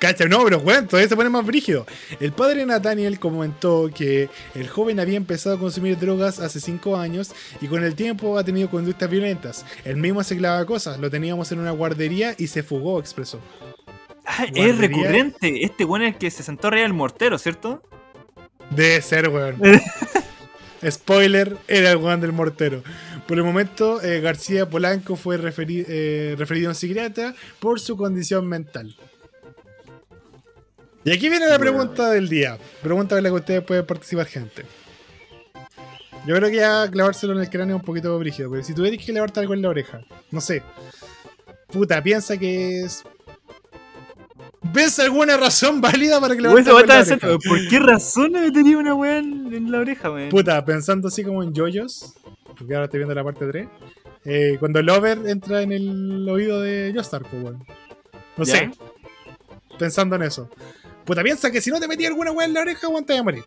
[0.03, 1.87] Cacha, no, pero weón, todavía se pone más brígido.
[2.19, 6.97] El padre de Nathaniel comentó que el joven había empezado a consumir drogas hace 5
[6.97, 7.31] años
[7.61, 9.65] y con el tiempo ha tenido conductas violentas.
[9.85, 13.39] Él mismo se clava cosas, lo teníamos en una guardería y se fugó, expresó.
[14.27, 15.65] Ah, es recurrente.
[15.65, 17.81] Este weón es el que se sentó arriba del mortero, ¿cierto?
[18.71, 19.57] Debe ser, weón.
[20.91, 22.83] Spoiler, era el weón del mortero.
[23.29, 27.97] Por el momento, eh, García Polanco fue referi- eh, referido a un psiquiatra por su
[27.97, 28.97] condición mental.
[31.05, 32.59] Y aquí viene la pregunta del día.
[32.81, 34.65] Pregunta en la que ustedes pueden participar, gente.
[36.27, 39.05] Yo creo que ya clavárselo en el cráneo es un poquito brígido, pero si tuvieras
[39.05, 40.01] que clavarte algo en la oreja,
[40.31, 40.63] no sé.
[41.67, 43.03] Puta, piensa que es.
[44.73, 47.39] ¿Ves alguna razón válida para clavarte algo en la oreja?
[47.49, 50.29] ¿Por qué razón me metería una weá en, la oreja, weón?
[50.29, 52.15] Puta, pensando así como en yoyos,
[52.57, 53.69] porque ahora estoy viendo la parte 3.
[54.25, 57.65] eh, cuando Lover entra en el oído de Joestar, pues weón.
[58.37, 58.55] No ¿Ya?
[58.55, 58.71] sé,
[59.77, 60.49] pensando en eso.
[61.05, 63.23] Puta, piensa que si no te metí alguna weá en la oreja, weón, te a
[63.23, 63.45] morir.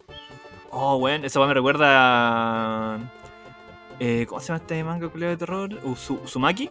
[0.72, 3.00] Oh, weón, esa weá me recuerda a...
[4.00, 5.70] Eh, ¿Cómo se llama este manga culiao de terror?
[5.84, 6.70] ¿Uzumaki?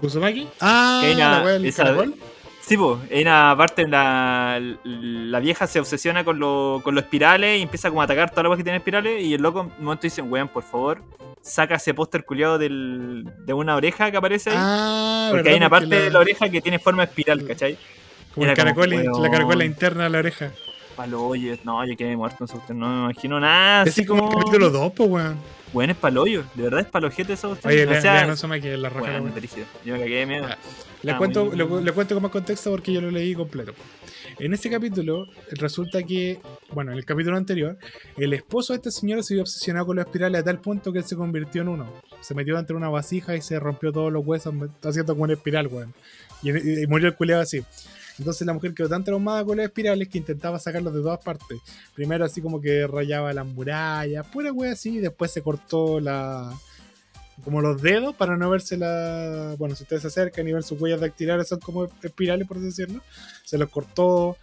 [0.00, 0.48] ¿Uzumaki?
[0.60, 2.14] Ah, Que una- la weá del esa- caracol.
[2.60, 7.04] Sí, pues, en una parte en la, la vieja se obsesiona con, lo- con los
[7.04, 9.60] espirales y empieza como a atacar todas las weas que tienen espirales y el loco
[9.62, 11.02] en un momento dice, weón, por favor,
[11.40, 14.56] saca ese póster culiado del, de una oreja que aparece ahí.
[14.58, 15.52] Ah, porque ¿verdad?
[15.54, 17.78] hay una parte la- de la oreja que tiene forma espiral, ¿cachai?
[18.34, 20.52] Como el era como, caracol, la caracola interna de la oreja.
[20.96, 23.82] Palo, oye, no, yo quedé muerto no me imagino nada.
[23.82, 25.36] Ese Así es como el capítulo 2, pues weón.
[25.72, 27.72] Weón, es paloyo, de verdad es palojete esa cuestión.
[27.72, 29.10] Oye, o le, sea, lean Uzumaki, la roja.
[29.12, 29.66] la brígido.
[29.84, 30.46] Yo me cagué de miedo.
[30.48, 30.56] Ah,
[31.02, 33.74] Le, Ah, cuento, le, le cuento con más contexto porque yo lo leí completo.
[34.40, 36.40] En este capítulo resulta que,
[36.72, 37.76] bueno, en el capítulo anterior,
[38.16, 41.00] el esposo de esta señora se vio obsesionado con los espirales a tal punto que
[41.00, 41.92] él se convirtió en uno.
[42.20, 45.34] Se metió dentro de una vasija y se rompió todos los huesos haciendo como una
[45.34, 45.92] espiral, weón.
[46.42, 47.62] Y, y- y murió el culeado así.
[48.18, 51.58] Entonces la mujer quedó tan traumada con los espirales que intentaba sacarlos de todas partes.
[51.94, 56.52] Primero así como que rayaba las murallas, pura wea así, y después se cortó la,
[57.44, 59.54] como los dedos para no verse la.
[59.58, 62.66] Bueno, si ustedes se acercan y ven sus huellas dactilares, son como espirales, por así
[62.66, 63.02] decirlo.
[63.44, 64.36] Se los cortó.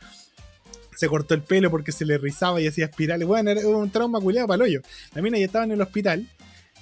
[0.95, 3.27] Se cortó el pelo porque se le rizaba y hacía espirales.
[3.27, 4.81] Bueno, era un trauma culiado para el hoyo.
[5.13, 6.25] La mina ya estaba en el hospital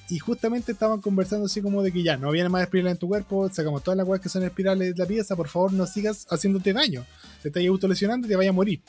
[0.09, 3.07] y justamente estaban conversando así como de que ya no había más espirales en tu
[3.07, 6.25] cuerpo, sacamos todas las huellas que son espirales de la pieza, por favor no sigas
[6.29, 7.05] haciéndote daño.
[7.41, 8.81] Te estás autolesionando y te vaya a morir.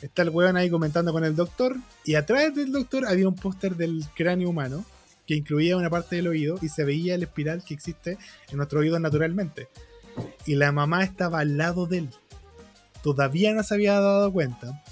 [0.00, 3.76] Está el weón ahí comentando con el doctor y atrás del doctor había un póster
[3.76, 4.84] del cráneo humano
[5.26, 8.16] que incluía una parte del oído y se veía el espiral que existe
[8.50, 9.68] en nuestro oído naturalmente.
[10.46, 12.10] Y la mamá estaba al lado de él.
[13.02, 14.82] Todavía no se había dado cuenta.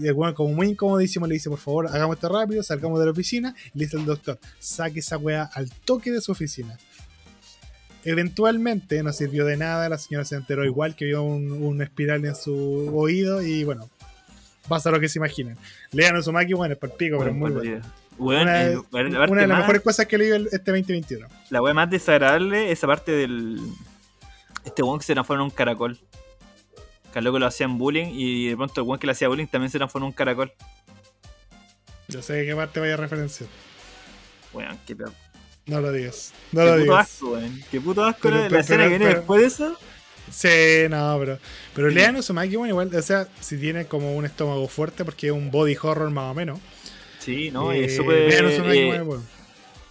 [0.00, 3.06] Y el weón, como muy incomodísimo, le dice: Por favor, hagamos esto rápido, salgamos de
[3.06, 3.54] la oficina.
[3.74, 6.78] Y le dice al doctor: Saque esa weá al toque de su oficina.
[8.04, 12.24] Eventualmente no sirvió de nada, la señora se enteró igual que vio un, un espiral
[12.24, 13.88] en su oído y bueno,
[14.68, 15.56] pasa lo que se imaginen.
[15.92, 17.80] Lean Uzumaki, bueno, es el pico, pero es muy bueno.
[18.42, 18.72] Una, el-
[19.42, 21.28] de las más- mejores cosas que leí el- este 2021.
[21.50, 23.60] La wea más desagradable es esa parte del.
[24.64, 25.96] Este weón que se transforma en un caracol.
[27.12, 29.46] Que al loco lo hacían bullying y de pronto el weón que le hacía bullying
[29.46, 30.52] también se transforma en un caracol.
[32.08, 33.48] Yo sé de qué parte vaya a referenciar.
[34.52, 35.12] Weón, qué peor.
[35.66, 36.32] No lo digas.
[36.52, 36.98] No Qué lo puto digas.
[37.12, 37.62] asco, weón.
[37.70, 39.78] Qué puto asco Pero- la, pero- la escena pero- que viene después de eso.
[40.30, 41.38] Sí, no, pero.
[41.74, 45.32] Pero lean Uzumaki, bueno, igual, o sea, si tiene como un estómago fuerte, porque es
[45.32, 46.58] un body horror más o menos.
[47.18, 48.28] Sí, no, eh, es súper.
[48.28, 49.22] lean Uzumaki, eh, bueno, bueno.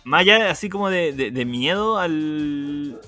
[0.04, 3.00] más allá así como de, de, de miedo al.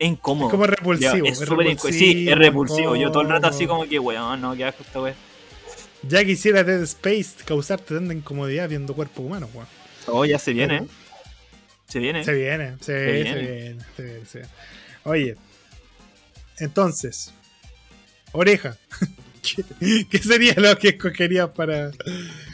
[0.00, 0.48] Es incómodo.
[0.48, 1.26] Es como repulsivo.
[1.26, 2.96] Es súper inco- Sí, es repulsivo.
[2.96, 5.14] Yo todo el rato así como que, weón, no, qué asco esta weón.
[6.02, 9.68] Ya quisiera Dead Space causarte tanta incomodidad viendo cuerpo humano, weón.
[10.08, 10.80] Oh, ya se viene.
[10.80, 10.90] Pero-
[11.86, 12.24] Se viene.
[12.24, 13.30] Se viene, se, viene.
[13.32, 14.52] se viene, se viene, se viene.
[15.04, 15.36] Oye,
[16.58, 17.32] entonces,
[18.32, 18.76] Oreja.
[19.42, 21.90] ¿Qué, qué sería lo que escogerías para.?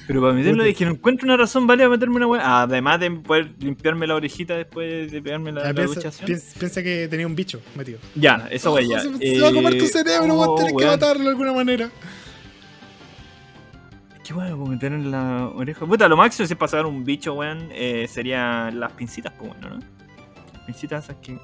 [0.06, 2.62] Pero para meterlo es que no encuentro una razón válida para meterme una weá.
[2.62, 6.26] Además de poder limpiarme la orejita después de pegarme la, Ah, la piensa, duchación.
[6.26, 7.98] piensa- piensa que tenía un bicho metido.
[8.14, 9.00] Ya, eso wey, ya.
[9.00, 11.30] Se, se va a comer tu Eh, cerebro, vas a oh, tener que matarlo de
[11.30, 11.90] alguna manera.
[14.24, 15.86] ¿Qué weón puedo meter en la oreja?
[15.86, 19.76] Puta, lo máximo si es pasar un bicho, weón, eh, sería las pincitas, pues bueno,
[19.76, 19.80] ¿no?
[20.52, 21.38] Las pincitas esas que.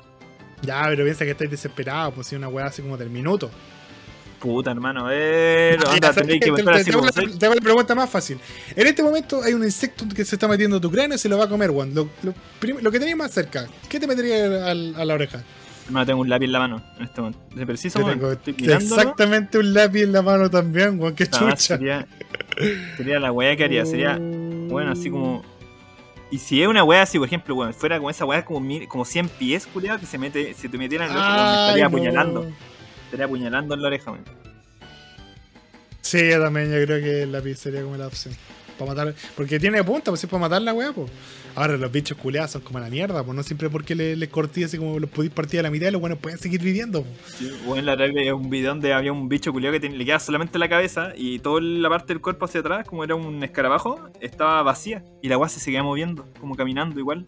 [0.63, 3.51] Ya, pero piensa que estáis desesperados, pues si una weá así como del minuto.
[4.43, 5.77] Puta, hermano, eh.
[5.79, 7.39] Te- te- que te- buscar te- así te hago la- soy.
[7.39, 8.41] te hago la pregunta más fácil.
[8.75, 11.29] En este momento hay un insecto que se está metiendo en tu cráneo y se
[11.29, 11.95] lo va a comer, weón.
[11.95, 12.35] Lo, lo
[12.81, 15.45] lo que tenías más cerca, ¿qué te metería al- a la oreja?
[15.87, 17.39] Hermano, tengo un lápiz en la mano en este momento.
[17.55, 19.01] De preciso, Yo momento, tengo estoy mirándolo.
[19.01, 21.15] exactamente un lápiz en la mano también, weón.
[21.15, 21.57] Qué Ah, chucha.
[21.57, 22.07] sería,
[22.97, 23.87] sería la weá que haría.
[23.87, 25.45] Sería, bueno, así como.
[26.33, 29.05] Y si es una weá así, por ejemplo, weón, fuera como esa weá como, como
[29.05, 31.89] 100 pies, culiado, que se mete, si te metieran en el ojo, me estaría no.
[31.89, 32.53] apuñalando.
[33.13, 34.25] Estaría apuñalando en la oreja, weón.
[36.01, 38.35] Sí, yo también, yo creo que el lápiz sería como la opción.
[38.79, 39.15] Para matar.
[39.37, 41.11] Porque tiene punta, pues es para matar la weá, pues.
[41.55, 44.65] Ahora los bichos culeados son como la mierda, pues no siempre porque les le corté
[44.65, 47.35] así como los podéis partir a la mitad y los buenos pueden seguir viviendo, pues.
[47.37, 49.99] Sí, Bueno, la verdad que es un video donde había un bicho culiado que ten-
[49.99, 53.15] le quedaba solamente la cabeza y toda la parte del cuerpo hacia atrás, como era
[53.15, 55.05] un escarabajo, estaba vacía.
[55.21, 57.27] Y la weá se seguía moviendo, como caminando igual.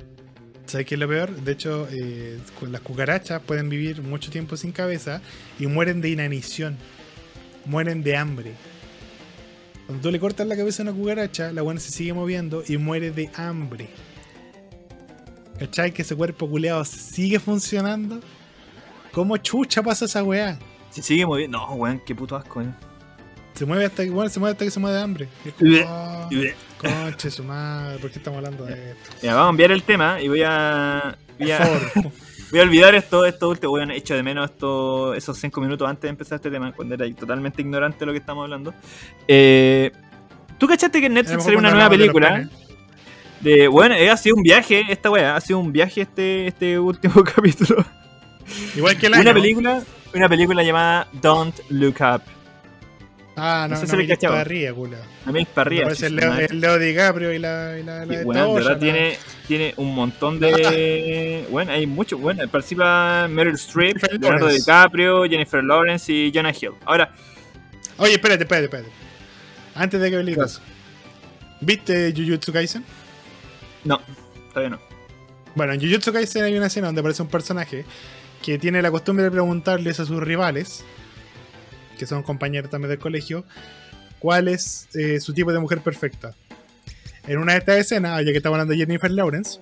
[0.67, 1.31] ¿Sabes qué es lo peor?
[1.37, 2.39] De hecho, eh,
[2.71, 5.21] las cucarachas pueden vivir mucho tiempo sin cabeza
[5.59, 6.77] y mueren de inanición.
[7.67, 8.53] Mueren de hambre.
[9.87, 12.79] Cuando tú le cortas la cabeza a una cucaracha, la buena se sigue moviendo y
[12.79, 13.89] muere de hambre.
[15.59, 15.93] ¿Cachai?
[15.93, 18.21] Que ese cuerpo culeado sigue funcionando.
[19.13, 20.59] ¿Cómo chucha pasa esa weá?
[20.91, 21.59] Se sigue moviendo.
[21.59, 22.67] No, weón, qué puto asco, eh.
[23.55, 25.29] Se mueve hasta que, bueno, se mueve hasta que se mueve de hambre.
[25.45, 25.85] Es como, Bleh.
[25.87, 26.29] "Ah,
[26.85, 29.11] conche su madre, ¿por qué estamos hablando de esto?
[29.23, 31.17] Mira, vamos a enviar el tema y voy a.
[31.39, 31.59] Voy a,
[32.51, 33.71] voy a olvidar esto, esto último.
[33.71, 36.95] Voy a hecho de menos esto, esos 5 minutos antes de empezar este tema, cuando
[36.95, 38.75] era totalmente ignorante de lo que estamos hablando.
[39.27, 39.91] Eh,
[40.59, 42.35] ¿Tú cachaste que en Netflix salió una nueva de película?
[42.35, 42.49] penes.
[43.41, 46.79] De, bueno, eh, ha sido un viaje, esta weá, ha sido un viaje este, este
[46.79, 47.85] último capítulo.
[48.75, 49.83] Igual que el Una película,
[50.15, 52.23] una película llamada Don't Look Up.
[53.37, 54.35] Ah, no, No no, si me le mires cachaba.
[54.35, 54.99] para arriba, cula.
[55.27, 55.85] A mí es para Me arriba.
[55.87, 58.41] parece sí, el Leo, el Leo DiCaprio y la, y la, la Y, de bueno,
[58.45, 59.19] en esta verdad tiene,
[59.49, 61.45] tiene un montón de.
[61.51, 62.17] Bueno, hay mucho.
[62.19, 64.61] Bueno, participa Meryl Streep, Jennifer Leonardo Lawrence.
[64.71, 66.73] DiCaprio, Jennifer Lawrence y Jonah Hill.
[66.85, 67.13] Ahora,
[67.97, 68.91] Oye, espérate, espérate, espérate.
[69.75, 70.61] Antes de que hables ¿Qué eso.
[71.61, 72.85] ¿Viste Jujutsu Kaisen?
[73.85, 74.01] no,
[74.53, 74.81] todavía no.
[75.55, 77.85] Bueno, en Jujutsu Kaisen hay una escena donde aparece un personaje
[78.43, 80.85] que tiene la costumbre de preguntarles a sus rivales,
[81.99, 83.45] que son compañeros también del colegio,
[84.19, 86.35] cuál es eh, su tipo de mujer perfecta.
[87.27, 89.59] En una de estas escenas, ya que estamos hablando de Jennifer Lawrence,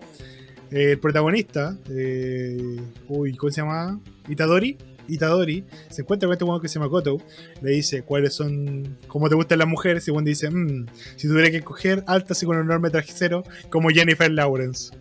[0.70, 4.01] eh, el protagonista, eh, uy, ¿cómo se llama?
[4.28, 4.78] Itadori.
[5.09, 7.18] Itadori se encuentra con este weón que se llama Koto,
[7.61, 11.51] le dice cuáles son, cómo te gustan las mujeres, y weón dice, "Mm, si tuviera
[11.51, 14.93] que escoger altas y con un enorme trajecero, como Jennifer Lawrence.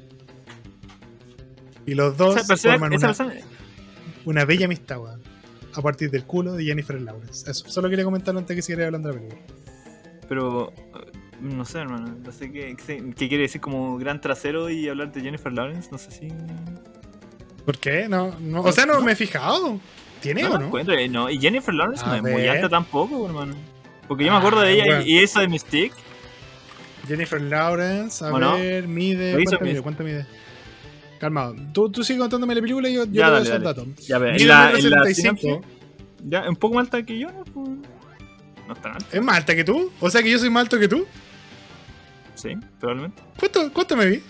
[1.86, 3.46] Y los dos Esa persona, forman esa una, persona-
[4.26, 5.22] una bella amistad, weón.
[5.76, 7.50] A partir del culo de Jennifer Lawrence.
[7.50, 9.42] Eso, solo quería comentarlo antes que siguiera hablando de la película.
[10.28, 10.72] Pero.
[10.74, 11.12] eh,
[11.42, 12.16] No sé, hermano.
[12.24, 15.90] No sé qué, qué, quiere decir como gran trasero y hablar de Jennifer Lawrence.
[15.92, 16.28] No sé si.
[17.66, 18.08] ¿Por qué?
[18.10, 19.80] No, no, o sea, no me he fijado.
[20.22, 20.66] ¿Tiene No, o no?
[20.68, 21.30] encuentro, eh, no.
[21.30, 23.56] Y Jennifer Lawrence A no es muy alta tampoco, hermano.
[24.08, 25.02] Porque yo me Ah, acuerdo de ella bueno.
[25.06, 25.96] y, eso de Mystique.
[27.08, 29.34] Jennifer Lawrence, a ver, mide.
[29.44, 29.82] ¿Cuánto mide?
[29.82, 30.26] ¿Cuánto mide?
[31.22, 31.56] Calmado.
[31.72, 33.86] Tú, tú sigue contándome la película y yo, yo Ya, te datos.
[34.08, 35.14] Ya ve, en la, en la 1,75.
[35.14, 35.52] sinopsis,
[36.26, 37.44] Ya, un poco más alta que yo, ¿no?
[37.44, 37.70] Pues,
[38.68, 39.92] No está alta, ¿Es más alta que tú?
[40.00, 41.06] O sea que yo soy más alto que tú.
[42.34, 43.22] sí, probablemente.
[43.38, 44.24] ¿Cuánto, cuánto me vi?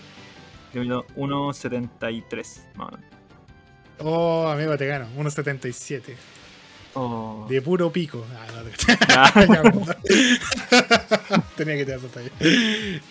[0.74, 3.06] Yo mido 1.73, más o menos.
[4.00, 5.06] Oh, amigo, te gano.
[5.16, 6.14] 1.77.
[6.92, 7.46] Oh.
[7.48, 8.22] De puro pico.
[8.36, 10.38] Ah, no, te-.
[11.56, 11.98] Tenía que te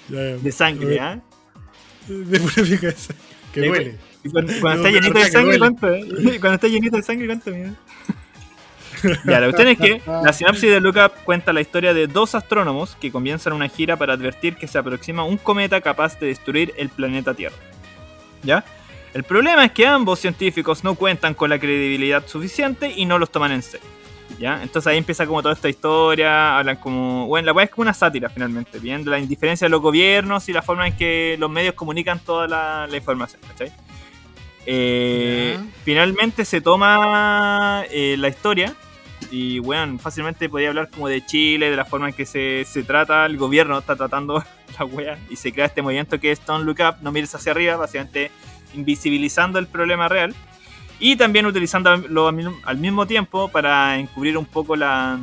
[0.08, 0.18] ya.
[0.38, 1.20] de sangre, ¿ah?
[2.08, 3.16] De puro pico esa.
[3.54, 3.98] Que duele.
[4.32, 5.60] Cuando, cuando No, está llenito de sangre.
[5.60, 5.90] ¿cuánto?
[5.94, 6.06] eh?
[6.40, 7.52] Cuando está llenito de sangre, ¿cuánto?
[9.26, 12.36] Ya, la cuestión es que la sinopsis de Look Up cuenta la historia de dos
[12.36, 16.72] astrónomos que comienzan una gira para advertir que se aproxima un cometa capaz de destruir
[16.78, 17.56] el planeta Tierra.
[18.44, 18.64] ¿Ya?
[19.16, 23.32] El problema es que ambos científicos no cuentan con la credibilidad suficiente y no los
[23.32, 23.88] toman en serio.
[24.42, 24.62] ¿Ya?
[24.64, 27.28] Entonces ahí empieza como toda esta historia, hablan como...
[27.28, 30.54] Bueno, la weá es como una sátira finalmente, viendo la indiferencia de los gobiernos y
[30.54, 33.72] la forma en que los medios comunican toda la, la información, ¿cachai?
[34.66, 35.66] Eh, Ya.
[35.84, 38.74] finalmente se toma eh, la historia
[39.30, 42.84] y bueno, fácilmente podía hablar como de Chile, de la forma en que se, se
[42.84, 44.44] trata, el gobierno está tratando
[44.80, 47.52] la wea y se crea este movimiento que es Don't Look Up, no mires hacia
[47.52, 48.32] arriba, básicamente
[48.74, 50.34] invisibilizando el problema real.
[51.02, 55.20] Y también utilizándolo al mismo- al mismo tiempo para encubrir un poco la,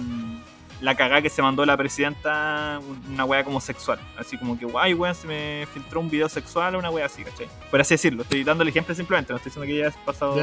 [0.81, 3.99] la cagada que se mandó la presidenta, una wea como sexual.
[4.19, 7.23] Así como que, guay, weón, se me filtró un video sexual o una wea así,
[7.23, 7.47] ¿cachai?
[7.71, 10.35] Por así decirlo, estoy dando el ejemplo simplemente, no estoy diciendo que ya has pasado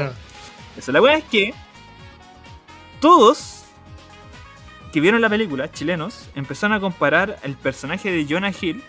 [0.77, 0.91] eso.
[0.93, 1.53] La wea es que
[2.99, 3.63] todos
[4.93, 8.81] que vieron la película, chilenos, empezaron a comparar el personaje de Jonah Hill,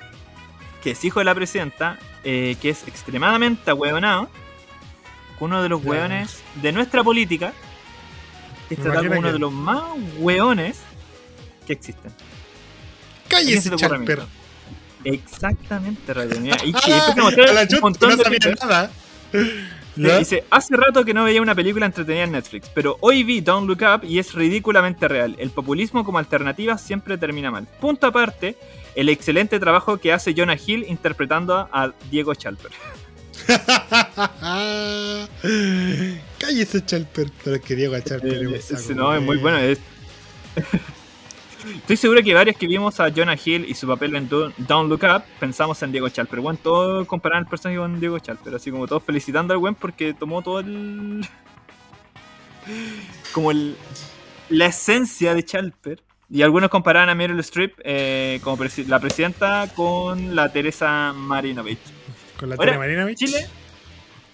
[0.80, 4.28] que es hijo de la presidenta, eh, que es extremadamente ahueonado,
[5.38, 5.88] con uno de los Ya.
[5.90, 7.52] hueones de nuestra política,
[8.68, 9.82] que es como imagino uno que- de los más
[10.18, 10.80] hueones
[11.66, 12.10] que existen.
[12.10, 14.22] ¿A quién Cállese, Charper.
[15.04, 16.36] Exactamente, Radio.
[16.64, 18.90] Y que después me mostraron A la un chuta, montón no de sabía nada.
[19.96, 23.66] Dice, hace rato que no veía una película entretenida en Netflix, pero hoy vi Don't
[23.66, 25.34] Look Up y es ridículamente real.
[25.38, 27.66] El populismo como alternativa siempre termina mal.
[27.80, 28.56] Punto aparte,
[28.94, 32.70] el excelente trabajo que hace Jonah Hill interpretando a Diego Chalper.
[36.38, 37.30] Cállese, Charper.
[37.44, 39.58] Pero es que Diego es un Eh, saco, ese no, es muy bueno.
[39.58, 39.80] es-
[41.74, 44.88] Estoy seguro que varios que vimos a Jonah Hill y su papel en Do- Don't
[44.88, 46.38] Look Up pensamos en Diego Chalper.
[46.40, 50.14] Bueno, todos comparaban el personaje con Diego Chalper, así como todos felicitando al buen porque
[50.14, 51.26] tomó todo el.
[53.32, 53.76] como el.
[54.48, 56.02] la esencia de Chalper.
[56.30, 61.78] Y algunos comparaban a Meryl Streep eh, como presi- la presidenta con la Teresa Marinovich.
[62.38, 63.14] Con la Ahora.
[63.14, 63.46] Chile.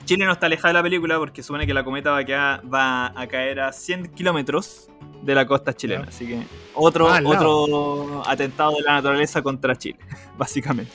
[0.05, 2.61] Chile no está alejada de la película porque supone que la cometa va a, quedar-
[2.73, 4.89] va a caer a 100 kilómetros
[5.23, 6.07] de la costa chilena.
[6.09, 6.43] Así que
[6.75, 9.99] otro, Ah, otro atentado de la naturaleza contra Chile,
[10.37, 10.91] básicamente.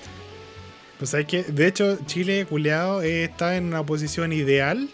[0.99, 4.89] Pues hay que, de hecho, Chile, culeado, eh, está en una posición ideal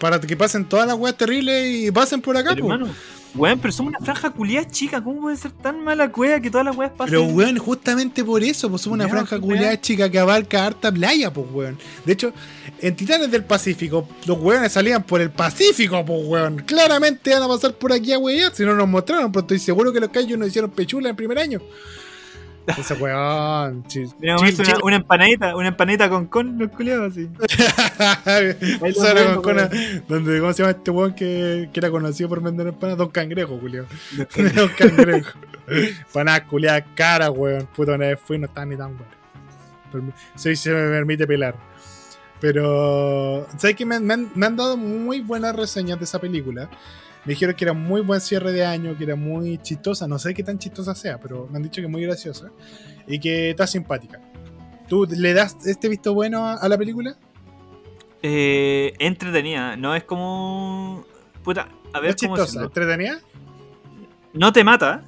[0.00, 2.58] para que pasen todas las weas terribles y pasen por acá, po.
[2.58, 2.88] Hermano,
[3.36, 5.02] weón, pero somos una franja culiada chica.
[5.02, 7.10] ¿Cómo puede ser tan mala cueva que todas las weas pasen?
[7.10, 10.90] Pero, weón, justamente por eso, pues somos una franja pues, culiada chica que abarca harta
[10.90, 11.78] playa, pues, weón.
[12.04, 12.32] De hecho,
[12.80, 16.56] en Titanes del Pacífico, los weones salían por el Pacífico, pues, weón.
[16.66, 19.92] Claramente van a pasar por aquí a wear, si no nos mostraron, pero estoy seguro
[19.92, 21.60] que los callos nos hicieron pechula en el primer año.
[22.66, 23.84] Ese weón.
[23.84, 27.28] chi- Teníamos Chile- una, una empanadita, una empanadita con con los culiados así.
[28.80, 29.70] Con cona,
[30.08, 32.98] donde, ¿cómo se llama este weón que, que era conocido por vender empanadas?
[32.98, 33.86] Don Cangrejo, Julio.
[34.54, 35.38] Don Cangrejo.
[35.68, 37.66] Empanadas culiadas caras, weón.
[37.74, 38.96] Puta, una vez fui y no estaba ni tan
[39.92, 40.12] weón.
[40.34, 41.54] Sí, se me permite pelar.
[42.40, 43.80] Pero, ¿sabes?
[43.86, 46.68] Me, me han, me han dado muy buenas reseñas de esa película.
[47.26, 50.06] Me dijeron que era muy buen cierre de año, que era muy chistosa.
[50.06, 52.52] No sé qué tan chistosa sea, pero me han dicho que es muy graciosa.
[53.08, 54.20] Y que está simpática.
[54.88, 57.16] ¿Tú le das este visto bueno a, la película?
[58.22, 61.04] Eh, entretenida, no es como.
[61.42, 62.60] Puta, a ver ¿Es cómo chistosa?
[62.60, 62.66] decirlo.
[62.66, 63.18] ¿Entretenida?
[64.32, 65.02] No te mata.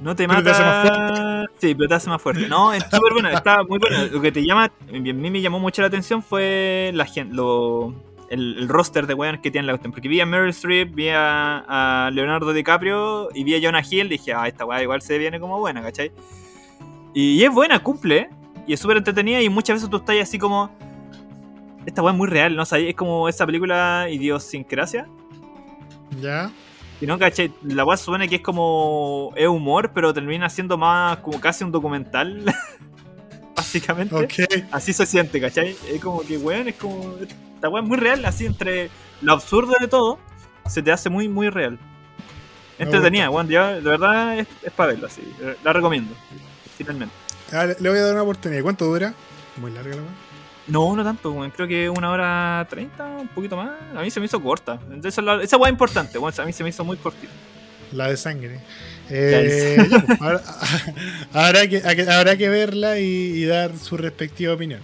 [0.00, 1.46] No te Pero te hace más mata.
[1.58, 2.48] Sí, pero te hace más fuerte.
[2.48, 4.04] No, es súper buena, está muy buena.
[4.04, 7.94] Lo que te llama, a mí me llamó mucho la atención fue la gente, lo,
[8.32, 9.92] el, el roster de weones que tiene la cuestión.
[9.92, 14.08] Porque vi a Meryl Streep, vi a, a Leonardo DiCaprio y vi a Jonah Hill.
[14.08, 16.10] Dije, ah, esta weá igual se viene como buena, ¿cachai?
[17.14, 18.30] Y, y es buena, cumple.
[18.66, 20.70] Y es súper entretenida y muchas veces tú estás así como.
[21.84, 22.62] Esta weá es muy real, ¿no?
[22.62, 25.06] O sea, es como esa película Idiosincrasia.
[26.20, 26.50] Ya.
[27.00, 27.52] Y no, ¿cachai?
[27.62, 29.32] La weá supone que es como.
[29.36, 32.44] Es humor, pero termina siendo más como casi un documental.
[33.56, 34.14] Básicamente.
[34.14, 34.64] Ok.
[34.70, 35.76] Así se siente, ¿cachai?
[35.90, 37.16] Es como que, weón, es como.
[37.62, 38.90] Esta weá es muy real, así entre
[39.20, 40.18] lo absurdo de todo,
[40.66, 41.78] se te hace muy, muy real.
[42.76, 45.22] Entretenida, weón, ya, de verdad es, es para verlo, así.
[45.62, 46.12] La recomiendo,
[46.76, 47.14] finalmente.
[47.52, 48.62] Ah, le voy a dar una oportunidad.
[48.62, 49.14] ¿Cuánto dura?
[49.58, 50.10] Muy larga la weá.
[50.66, 51.52] No, no tanto, weón.
[51.52, 53.70] Creo que una hora treinta, un poquito más.
[53.94, 54.80] A mí se me hizo corta.
[54.98, 56.34] Esa, es la- esa weá es importante, weón.
[56.40, 57.32] A mí se me hizo muy cortita.
[57.92, 58.60] La de sangre.
[59.08, 60.42] Eh, ya, pues, habrá,
[61.32, 64.80] habrá que, habrá que verla y, y dar su respectiva opinión.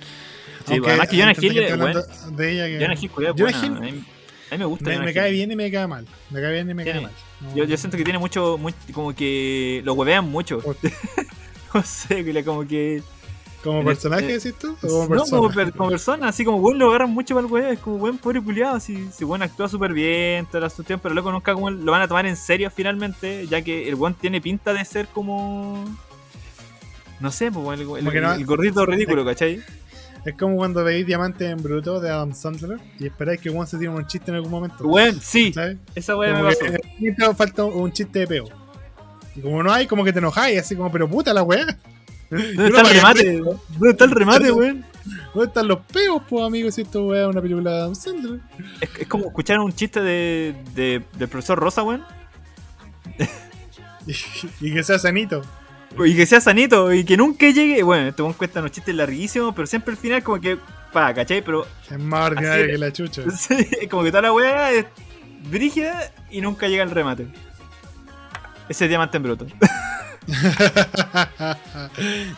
[0.68, 2.02] Sí, además que Jonah Hill, que hablando
[2.32, 3.50] de ella, que- Jonah Hill, cuidado, Jonah.
[3.66, 4.90] Hill A mí, a mí me gusta.
[4.90, 6.06] me, me cae bien y me cae mal.
[6.30, 7.12] Me cae bien y me cae mal.
[7.40, 8.58] No- Yo, yo siento que tiene mucho,
[8.92, 10.60] como que lo huevean mucho.
[11.74, 13.02] No sé, como que.
[13.62, 14.76] ¿Como personaje este- decís tú?
[14.82, 15.30] ¿O como no, persona?
[15.42, 17.98] como, per- como persona, así como weón lo agarran mucho para el weón, es como
[17.98, 21.52] buen pobre culiado, así, si weón actúa súper bien, toda la cuestión, pero loco nunca
[21.54, 24.82] como lo van a tomar en serio finalmente, ya que el weón tiene pinta de
[24.84, 25.84] ser como.
[27.20, 29.60] No sé, pues, el, el- Como no- el gordito ridículo, ¿cachai?
[30.24, 33.78] Es como cuando veis Diamante en Bruto de Adam Sandler y esperáis que Juan se
[33.78, 34.84] tire un chiste en algún momento.
[34.84, 35.78] Weón, sí, ¿Sabes?
[35.94, 36.60] esa weá me pasó.
[36.60, 38.44] que falta un chiste de peo.
[39.34, 41.78] Y como no hay, como que te enojáis, así como, pero puta la weá.
[42.30, 43.38] ¿Dónde está el remate?
[43.38, 44.84] ¿Dónde está el remate, weón?
[45.32, 46.74] ¿Dónde están los peos, pues, amigos?
[46.74, 48.40] Si esto weá es una película de Adam Sandler.
[48.80, 52.04] Es, es como escuchar un chiste de, de, del profesor Rosa, weón.
[54.06, 54.14] Y,
[54.62, 55.42] y que sea sanito.
[56.04, 57.82] Y que sea sanito y que nunca llegue.
[57.82, 60.58] Bueno, este weón cuesta unos chistes larguísimos, pero siempre al final, como que
[60.92, 61.42] pa, ¿cachai?
[61.42, 63.22] Pero Es más ordinario que la chucha.
[63.90, 64.86] como que toda la weá es
[65.50, 67.26] brígida y nunca llega el remate.
[68.68, 69.46] Ese es diamante en bruto.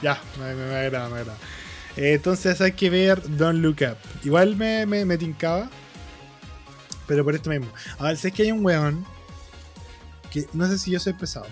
[0.00, 1.38] ya, me, me, me agrada, me agrada.
[1.96, 3.96] Eh, entonces hay que ver Don't Look Up.
[4.24, 5.68] Igual me, me, me tincaba.
[7.06, 7.66] Pero por esto mismo.
[7.98, 9.04] Ahora, sé que hay un weón.
[10.30, 11.46] Que no sé si yo soy pesado.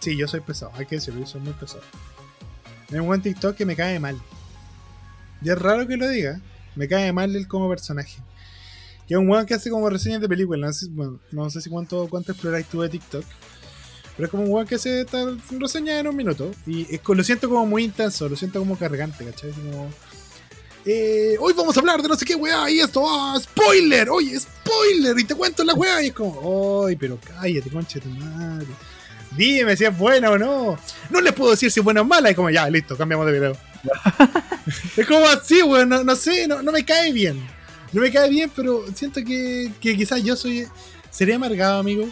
[0.00, 0.72] Sí, yo soy pesado.
[0.74, 1.82] Hay que decirlo, soy muy pesado.
[2.90, 4.20] Hay un TikTok que me cae mal.
[5.42, 6.40] Y es raro que lo diga.
[6.74, 8.18] Me cae mal él como personaje.
[9.06, 10.60] Que es un weón que hace como reseñas de películas.
[10.60, 13.24] No sé, bueno, no sé si cuánto, cuánto exploráis tú de TikTok.
[14.16, 16.50] Pero es como un weón que hace esta reseña en un minuto.
[16.66, 19.50] Y es lo siento como muy intenso, lo siento como cargante, ¿cachai?
[19.52, 19.90] Como.
[20.84, 24.38] eh, hoy vamos a hablar de no sé qué weá y esto, ah, spoiler, oye,
[24.38, 28.08] spoiler, y te cuento la weá, y es como, ay, pero cállate, concha de tu
[28.10, 28.66] madre.
[29.32, 30.78] Dime si es buena o no.
[31.08, 33.32] No les puedo decir si es buena o mala, y como, ya, listo, cambiamos de
[33.32, 33.56] video.
[34.96, 37.40] es como así, weón, no, no sé, no, no me cae bien.
[37.92, 40.66] No me cae bien, pero siento que, que quizás yo soy.
[41.10, 42.08] Sería amargado, amigo.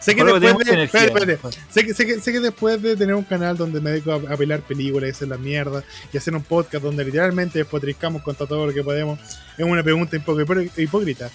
[0.00, 0.72] Sé que después de.
[0.72, 1.04] energía.
[1.04, 1.58] espérate, espérate.
[1.70, 4.32] Sé que, sé, que, sé que después de tener un canal donde me dedico a,
[4.32, 8.46] a pelar películas y hacer la mierda y hacer un podcast donde literalmente despotricamos contra
[8.46, 9.20] todo lo que podemos,
[9.58, 10.16] es una pregunta
[10.76, 11.30] hipócrita.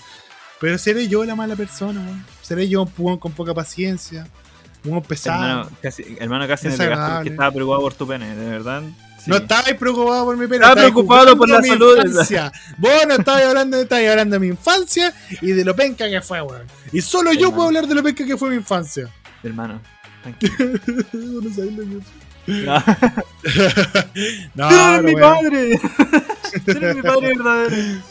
[0.59, 4.27] Pero seré yo la mala persona, seré yo un weón con poca paciencia,
[4.85, 5.43] weón pesado.
[5.43, 8.83] Hermano, casi, hermano, casi me pegaste porque estaba preocupado por tu pene, de verdad.
[9.23, 9.31] Sí.
[9.31, 10.63] No estabas preocupado por mi pelo.
[10.65, 11.97] Estaba preocupado por la salud.
[12.05, 12.51] infancia.
[12.77, 16.41] Vos no estabas hablando, estabas hablando de mi infancia y de lo penca que fue,
[16.41, 16.63] weón.
[16.91, 17.55] Y solo yo Hermano.
[17.55, 19.09] puedo hablar de lo penca que fue mi infancia.
[19.43, 19.81] Hermano,
[20.21, 20.53] tranquilo.
[21.13, 21.99] no sabes lo que
[22.47, 22.83] No.
[24.55, 25.21] No, ¡Tú eres no, mi weón.
[25.43, 25.79] padre!
[26.65, 28.01] ¡Tú eres mi padre verdadero!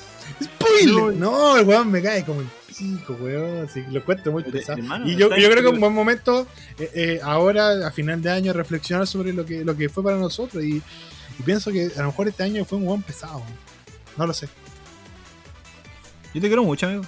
[0.43, 1.15] Spoiler.
[1.17, 2.47] No, el weón me cae como el
[2.79, 3.65] pico, weón.
[3.65, 4.79] Así lo encuentro muy pesado.
[4.79, 6.47] hermano, Y yo, yo creo que bien, un buen momento,
[6.79, 10.17] eh, eh, ahora, a final de año, reflexionar sobre lo que, lo que fue para
[10.17, 10.63] nosotros.
[10.65, 10.83] Y,
[11.39, 13.43] y pienso que a lo mejor este año fue un buen pesado.
[14.17, 14.49] No lo sé.
[16.35, 17.03] Yo te quiero mucho, amigo.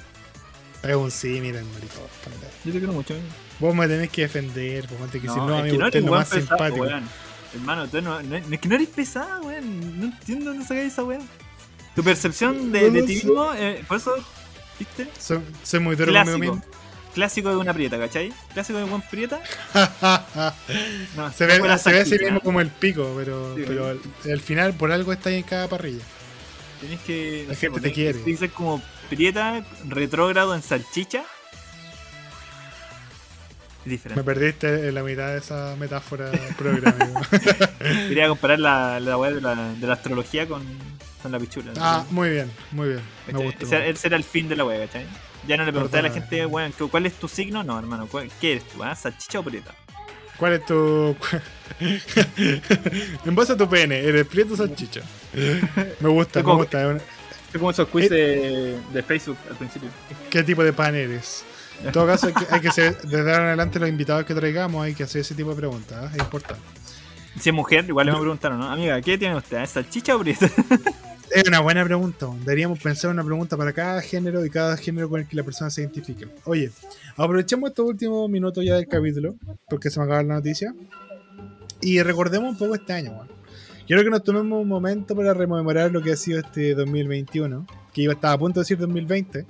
[0.83, 2.03] Es un sí, miren, maricón.
[2.65, 3.29] Yo te quiero mucho, amigo.
[3.59, 6.05] Vos me tenés que defender, vos tenés que no, es amigo, que no usted es
[6.05, 6.81] lo más pesado, simpático.
[6.87, 7.05] weón.
[7.55, 10.01] Hermano, tú no, no- es que no eres pesado, weón.
[10.01, 11.27] No entiendo dónde sacáis esa weón.
[11.95, 14.15] Tu percepción de, de ti mismo, eh, por eso,
[14.79, 15.09] ¿viste?
[15.19, 16.55] Soy, soy muy duro conmigo Clásico.
[16.57, 16.63] mismo.
[17.15, 18.31] Clásico de una prieta, ¿cachai?
[18.53, 19.41] Clásico de un buen prieta.
[21.17, 23.87] No, se ve, se ve a sí salchicha, mismo como el pico, pero, Sí, pero
[23.89, 24.01] al,
[24.31, 26.03] al final por algo está ahí en cada parrilla.
[26.81, 27.47] Tenés que.
[27.49, 28.37] La gente te quiere.
[28.37, 31.21] ser como prieta, retrógrado en salchicha.
[33.81, 34.25] Es Me diferente.
[34.25, 37.23] perdiste en la mitad de esa metáfora programa.
[37.79, 40.63] Quería comparar la, la weá de la, de la astrología con,
[41.27, 41.73] con la pichula.
[41.79, 43.01] ah, muy bien, muy bien.
[43.33, 43.49] Me.
[43.61, 45.07] Ese, ese era el fin de la wea, ¿cachai?
[45.47, 47.63] Ya no le pregunté a la gente, weón, ¿cu- ¿cuál es tu signo?
[47.63, 48.83] No, hermano, ¿cuál- ¿qué eres tú?
[48.83, 48.95] Ah?
[48.95, 49.73] ¿Salchicha o prieta?
[50.39, 51.17] ¿Cuál es tu.
[53.25, 55.01] en base a tu pene, ¿eres prieto o salchicha?
[56.01, 56.81] Me gusta, me gusta.
[56.83, 57.03] es una-
[57.59, 59.89] como esos quiz de, de Facebook al principio.
[60.29, 61.43] ¿Qué tipo de pan eres?
[61.83, 64.35] En todo caso, hay que, hay que ser, desde ahora en adelante, los invitados que
[64.35, 66.05] traigamos, hay que hacer ese tipo de preguntas.
[66.05, 66.09] ¿eh?
[66.17, 66.63] Es importante.
[67.41, 68.71] Si es mujer, igual le me preguntaron, ¿no?
[68.71, 69.59] Amiga, ¿qué tiene usted?
[69.63, 70.51] ¿Es salchicha o prieta?
[71.31, 72.29] Es una buena pregunta.
[72.41, 75.71] Deberíamos pensar una pregunta para cada género y cada género con el que la persona
[75.71, 76.29] se identifique.
[76.45, 76.71] Oye,
[77.17, 79.35] aprovechemos estos últimos minutos ya del capítulo,
[79.69, 80.75] porque se me acaba la noticia.
[81.81, 83.29] Y recordemos un poco este año, weón.
[83.87, 88.03] Quiero que nos tomemos un momento para rememorar lo que ha sido este 2021, que
[88.03, 89.47] iba estaba a punto de decir 2020.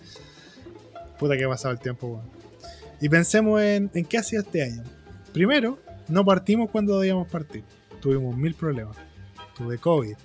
[1.19, 2.31] Puta que ha pasado el tiempo, weón.
[3.01, 4.83] Y pensemos en, en qué ha sido este año.
[5.33, 7.65] Primero, no partimos cuando debíamos partir.
[8.01, 8.97] Tuvimos mil problemas.
[9.57, 10.17] Tuve COVID.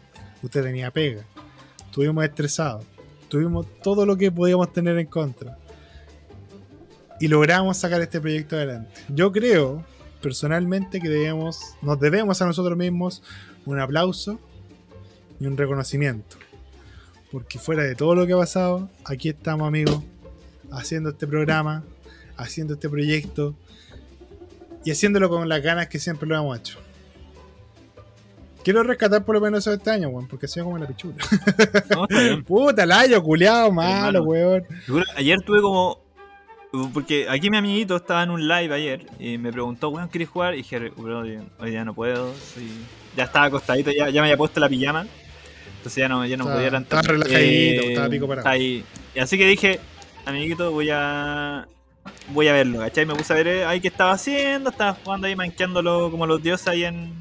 [0.42, 1.24] Usted tenía pega.
[1.92, 2.86] Estuvimos estresados.
[3.28, 5.58] Tuvimos todo lo que podíamos tener en contra.
[7.20, 9.02] Y logramos sacar este proyecto adelante.
[9.10, 9.84] Yo creo,
[10.22, 13.22] personalmente, que debemos, nos debemos a nosotros mismos
[13.66, 14.40] un aplauso
[15.38, 16.38] y un reconocimiento.
[17.30, 20.02] Porque fuera de todo lo que ha pasado, aquí estamos, amigos,
[20.72, 21.84] haciendo este programa,
[22.38, 23.54] haciendo este proyecto
[24.86, 26.80] y haciéndolo con las ganas que siempre lo hemos hecho.
[28.64, 30.88] Quiero rescatar por lo menos eso de este año, weón, porque ha sido como la
[30.88, 31.16] pichula.
[31.90, 32.44] No.
[32.44, 34.64] Puta, layo, culiado, malo, weón.
[35.16, 36.00] Ayer tuve como.
[36.94, 40.54] Porque aquí mi amiguito estaba en un live ayer y me preguntó, weón, ¿quieres jugar?
[40.54, 41.20] Y dije, bro,
[41.60, 42.34] hoy día no puedo.
[43.16, 45.06] Ya estaba acostadito, ya, ya me había puesto la pijama.
[45.78, 46.96] Entonces ya no, ya no podía tanto.
[46.96, 48.42] estaba relajadito, estaba pico parado.
[48.42, 48.86] está ahí.
[49.16, 49.80] Y así que dije,
[50.26, 51.68] amiguito, voy a.
[52.30, 53.06] Voy a verlo, ¿cachai?
[53.06, 54.70] Me puse a ver eh, ahí qué estaba haciendo.
[54.70, 57.14] Estaba jugando ahí, manqueándolo como los dioses ahí en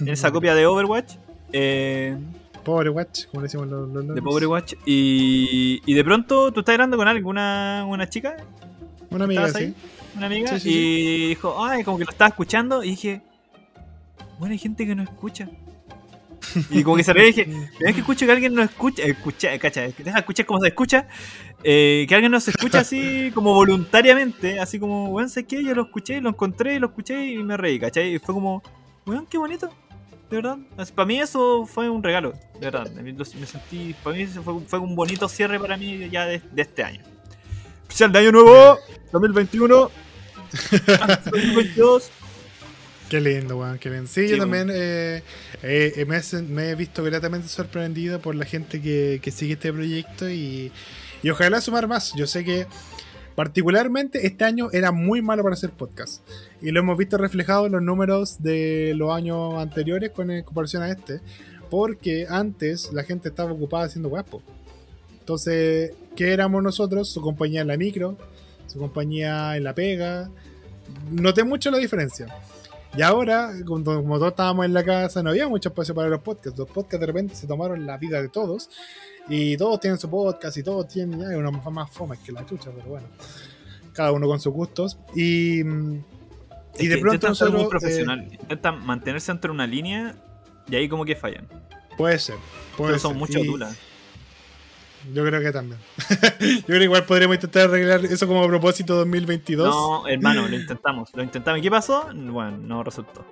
[0.06, 1.14] esa copia de Overwatch.
[1.52, 2.16] Eh,
[2.64, 4.22] Pobre watch, como le decimos los, los de.
[4.22, 4.72] Pobre Watch.
[4.86, 8.36] Y, y de pronto tú estás hablando con alguna una chica,
[9.10, 9.74] Una amiga, ¿Estabas sí.
[10.16, 12.82] una amiga, Sí, sí, y dijo, ay, como que lo estaba escuchando.
[12.82, 13.20] Y dije,
[14.38, 15.48] bueno, hay gente que no escucha.
[16.70, 17.46] Y como que se reía y dije,
[17.80, 21.08] "Mira que escucho que alguien nos escucha, escucha, cacha, deja escuchar cómo se escucha,
[21.62, 25.82] eh, que alguien nos escucha así como voluntariamente, así como, weón, sé qué, yo lo
[25.84, 28.14] escuché, lo encontré, lo escuché y me reí, ¿cachai?
[28.14, 28.62] Y fue como,
[29.06, 29.70] weón, qué bonito,
[30.30, 30.58] de verdad.
[30.94, 32.90] para mí eso fue un regalo, de verdad.
[32.92, 36.40] Me, me sentí, para mí eso fue, fue, un bonito cierre para mí ya de,
[36.52, 37.02] de este año.
[37.82, 38.78] Especial de año nuevo,
[39.12, 39.90] 2021.
[41.30, 42.10] 2022.
[43.08, 44.06] Qué lindo, weón, qué lindo.
[44.08, 45.22] Sí, Sí, yo también eh,
[45.62, 49.72] eh, me, he- me he visto gratamente sorprendido por la gente que, que sigue este
[49.72, 50.72] proyecto y,
[51.22, 52.12] y ojalá sumar más.
[52.16, 52.66] Yo sé que
[53.34, 56.22] particularmente este año era muy malo para hacer podcast
[56.60, 60.90] y lo hemos visto reflejado en los números de los años anteriores con comparación a
[60.90, 61.20] este,
[61.70, 64.42] porque antes la gente estaba ocupada haciendo guapo.
[65.18, 67.08] Entonces, ¿qué éramos nosotros?
[67.08, 68.16] Su compañía en la micro,
[68.66, 70.30] su compañía en la pega.
[71.10, 72.26] Noté mucho la diferencia.
[72.96, 76.58] Y ahora, como todos estábamos en la casa, no había mucho espacio para los podcasts.
[76.58, 78.70] Los podcasts de repente se tomaron la vida de todos.
[79.28, 82.44] Y todos tienen su podcast y todos tienen ya unos más- más fomes que la
[82.44, 83.06] chucha, pero bueno.
[83.92, 84.98] Cada uno con sus gustos.
[85.14, 85.94] Y, mm,
[86.78, 90.14] y Es de pronto intentan ser muy eh, profesional, intentan mantenerse entre una línea
[90.68, 91.46] y ahí como que fallan.
[91.96, 92.36] puede ser.
[92.76, 93.18] Puede Pero son ser.
[93.20, 93.78] muchas dudas.
[95.12, 95.78] Yo creo que también.
[96.40, 99.68] yo creo que igual podríamos intentar arreglar eso como propósito 2022.
[99.68, 101.58] No, hermano, lo intentamos, lo intentamos.
[101.60, 102.08] ¿Y qué pasó?
[102.14, 103.24] Bueno, no resultó.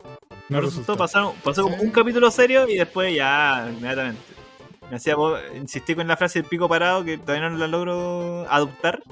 [0.50, 1.84] No, resultó, pasaron, pasó como Sí.
[1.84, 4.20] un capítulo serio y después ya, inmediatamente.
[5.56, 9.02] Insistí con la frase del pico parado que todavía no la logro adoptar.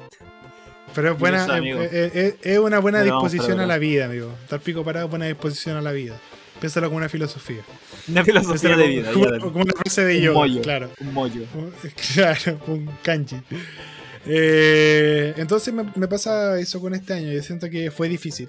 [0.95, 4.07] Pero es buena, eso, eh, eh, eh, es una buena Pero disposición a la vida,
[4.07, 4.33] amigo.
[4.43, 6.19] Estar pico parado es buena disposición a la vida.
[6.59, 7.63] Piénsalo como una filosofía.
[8.09, 9.13] Una filosofía Piénsalo de vida.
[9.13, 10.61] Como, ya, como- como una frase de mollo.
[10.63, 10.91] claro.
[11.01, 11.43] Un mollo.
[12.15, 13.37] Claro, un kanji.
[14.27, 17.33] Eh, entonces me, me pasa eso con este año.
[17.33, 18.49] Yo siento que fue difícil.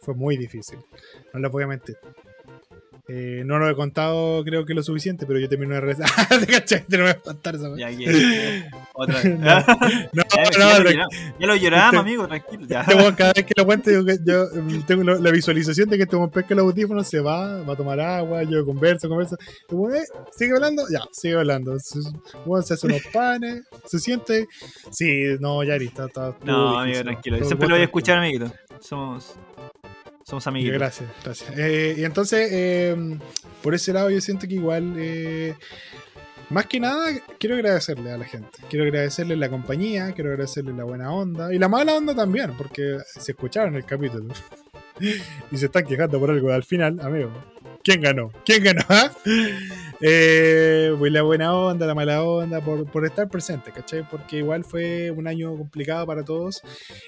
[0.00, 0.78] Fue muy difícil.
[1.32, 1.96] No lo voy a mentir.
[3.14, 6.08] Eh, no lo he contado, creo que lo suficiente, pero yo terminé de rezar.
[6.40, 6.82] ¿Te cachai?
[6.86, 9.38] Te lo voy a espantar esa Ya, que- otra vez.
[9.38, 9.66] No, ya,
[10.14, 12.66] No, ya no, lo lloramos, ya lo lloramos, amigo, tranquilo.
[12.66, 12.80] Ya.
[12.80, 16.54] Este cada vez que lo cuento, yo eh, tengo la visualización de que este pesca
[16.54, 19.36] los audífonos, se va, va a tomar agua, yo converso, converso.
[19.36, 20.04] Eh,
[20.34, 21.78] sigue hablando, ya, sigue hablando.
[21.78, 21.98] Se,
[22.72, 24.48] hace unos panes, se siente.
[24.90, 27.44] Sí, no, ya está, está No, amigo, difícil, tranquilo.
[27.44, 28.50] Siempre lo voy a escuchar, amiguito.
[28.80, 29.34] Somos,
[30.24, 30.78] somos amiguitos.
[30.78, 31.58] Gracias, gracias.
[31.58, 33.18] Eh, y entonces, eh,
[33.62, 35.54] por ese lado, yo siento que igual, eh,
[36.50, 38.58] más que nada, quiero agradecerle a la gente.
[38.68, 42.98] Quiero agradecerle la compañía, quiero agradecerle la buena onda y la mala onda también, porque
[43.04, 44.32] se escucharon el capítulo
[45.50, 46.52] y se están quejando por algo.
[46.52, 47.32] Al final, amigo,
[47.82, 48.32] ¿quién ganó?
[48.44, 48.84] ¿Quién ganó?
[50.04, 54.02] Eh, la buena onda, la mala onda, por, por estar presente, ¿cachai?
[54.08, 56.60] Porque igual fue un año complicado para todos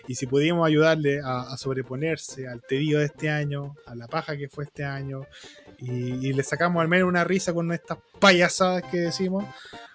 [0.07, 4.36] y si pudimos ayudarle a, a sobreponerse al tedio de este año, a la paja
[4.36, 5.26] que fue este año,
[5.78, 5.90] y,
[6.28, 9.45] y le sacamos al menos una risa con estas payasadas que decimos,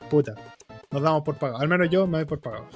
[0.10, 0.36] puta,
[0.92, 1.60] nos damos por pagado.
[1.62, 2.68] Al menos yo me doy por pagado.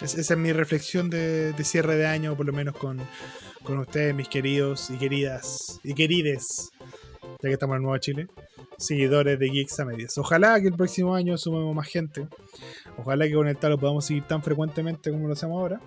[0.00, 3.00] Es- esa es mi reflexión de, de cierre de año, por lo menos con,
[3.64, 6.70] con ustedes, mis queridos y queridas y querides,
[7.42, 8.28] ya que estamos en Nueva Chile,
[8.78, 10.18] seguidores de Geeks a Medias.
[10.18, 12.26] Ojalá que el próximo año sumemos más gente.
[12.96, 15.80] Ojalá que con el talo podamos seguir tan frecuentemente como lo hacemos ahora.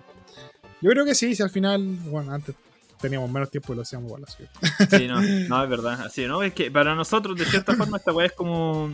[0.80, 2.54] Yo creo que sí, si al final, bueno, antes
[3.00, 4.24] teníamos menos tiempo y lo hacíamos igual.
[4.26, 4.44] Así
[4.96, 6.00] Sí, no, no, es verdad.
[6.02, 6.42] Así, ¿no?
[6.42, 8.90] Es que para nosotros, de cierta forma, esta weá es como.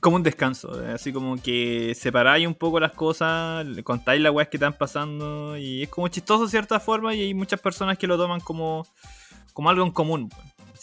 [0.00, 0.84] Como un descanso.
[0.84, 0.92] ¿eh?
[0.92, 5.56] Así como que separáis un poco las cosas, contáis las weas que están pasando.
[5.56, 7.14] Y es como chistoso de cierta forma.
[7.14, 8.86] Y hay muchas personas que lo toman como,
[9.54, 10.30] como algo en común.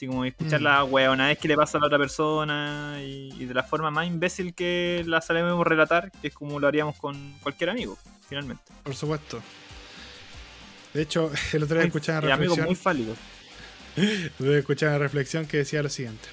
[0.04, 0.64] Así como escuchar Mm.
[0.64, 2.98] la wea una vez que le pasa a la otra persona.
[3.02, 6.68] Y, y de la forma más imbécil que la sabemos relatar, que es como lo
[6.68, 7.98] haríamos con cualquier amigo,
[8.28, 8.64] finalmente.
[8.84, 9.42] Por supuesto.
[10.94, 12.76] De hecho, el otro día escuchaba y una amigos reflexión, muy
[14.50, 16.28] día escuchaba una reflexión que decía lo siguiente.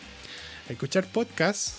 [0.69, 1.77] Escuchar podcast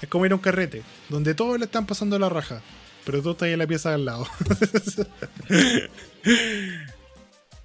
[0.00, 2.60] es como ir a un carrete, donde todos le están pasando la raja,
[3.04, 4.26] pero tú estás ahí en la pieza de al lado.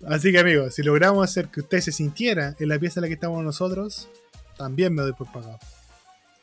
[0.07, 3.07] Así que amigos, si logramos hacer que usted se sintiera en la pieza en la
[3.07, 4.09] que estamos nosotros,
[4.57, 5.59] también me doy por pagado.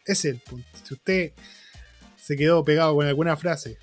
[0.04, 0.68] Ese es el punto.
[0.84, 1.32] Si usted
[2.16, 3.78] se quedó pegado con alguna frase,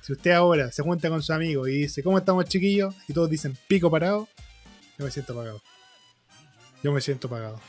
[0.00, 2.94] si usted ahora se junta con su amigo y dice, ¿cómo estamos chiquillos?
[3.08, 4.28] Y todos dicen, pico parado,
[4.98, 5.62] yo me siento pagado.
[6.82, 7.60] Yo me siento pagado.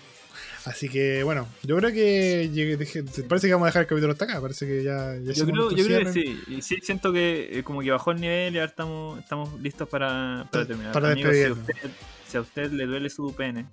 [0.66, 4.12] Así que bueno, yo creo que llegué- dejé- parece que vamos a dejar el capítulo
[4.14, 4.40] hasta acá.
[4.42, 6.40] Parece que ya, ya Yo creo, yo creo que sí.
[6.48, 9.90] Y sí siento que eh, como que bajó el nivel y ahora estamos, estamos listos
[9.90, 10.92] para, para terminar.
[10.92, 11.74] Para Amigos, si a, usted,
[12.28, 13.66] si a usted le duele su pene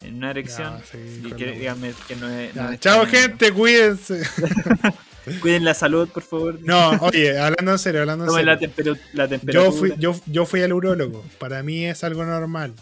[0.00, 2.54] en una erección, Ya, sí, y que, la- dígame que no es.
[2.54, 4.22] No chao gente, cuídense.
[5.40, 6.58] Cuiden la salud, por favor.
[6.62, 8.46] No, oye, hablando en serio, hablando en serio.
[9.12, 9.52] la temperatura.
[9.52, 11.24] Yo fui, yo, yo fui al urólogo.
[11.40, 12.74] Para mí es algo normal.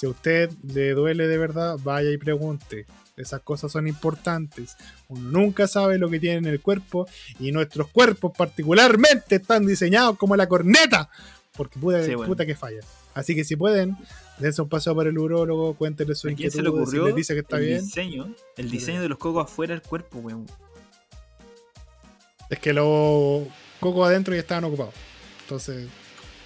[0.00, 2.86] Si a usted le duele de verdad, vaya y pregunte.
[3.18, 4.74] Esas cosas son importantes.
[5.08, 7.06] Uno nunca sabe lo que tiene en el cuerpo
[7.38, 11.10] y nuestros cuerpos particularmente están diseñados como la corneta.
[11.54, 12.32] Porque puta, Sí, bueno.
[12.32, 12.80] puta que falla.
[13.12, 13.94] Así que si pueden,
[14.38, 17.06] dense un paseo por el urólogo, cuéntenle su ¿A quién se le inquietud, ocurrió si
[17.08, 17.84] les dice que está el bien.
[17.84, 18.34] diseño?
[18.56, 20.46] El diseño de los cocos afuera del cuerpo, weón.
[22.48, 23.46] Es que los
[23.80, 24.94] cocos adentro ya estaban ocupados.
[25.42, 25.88] Entonces,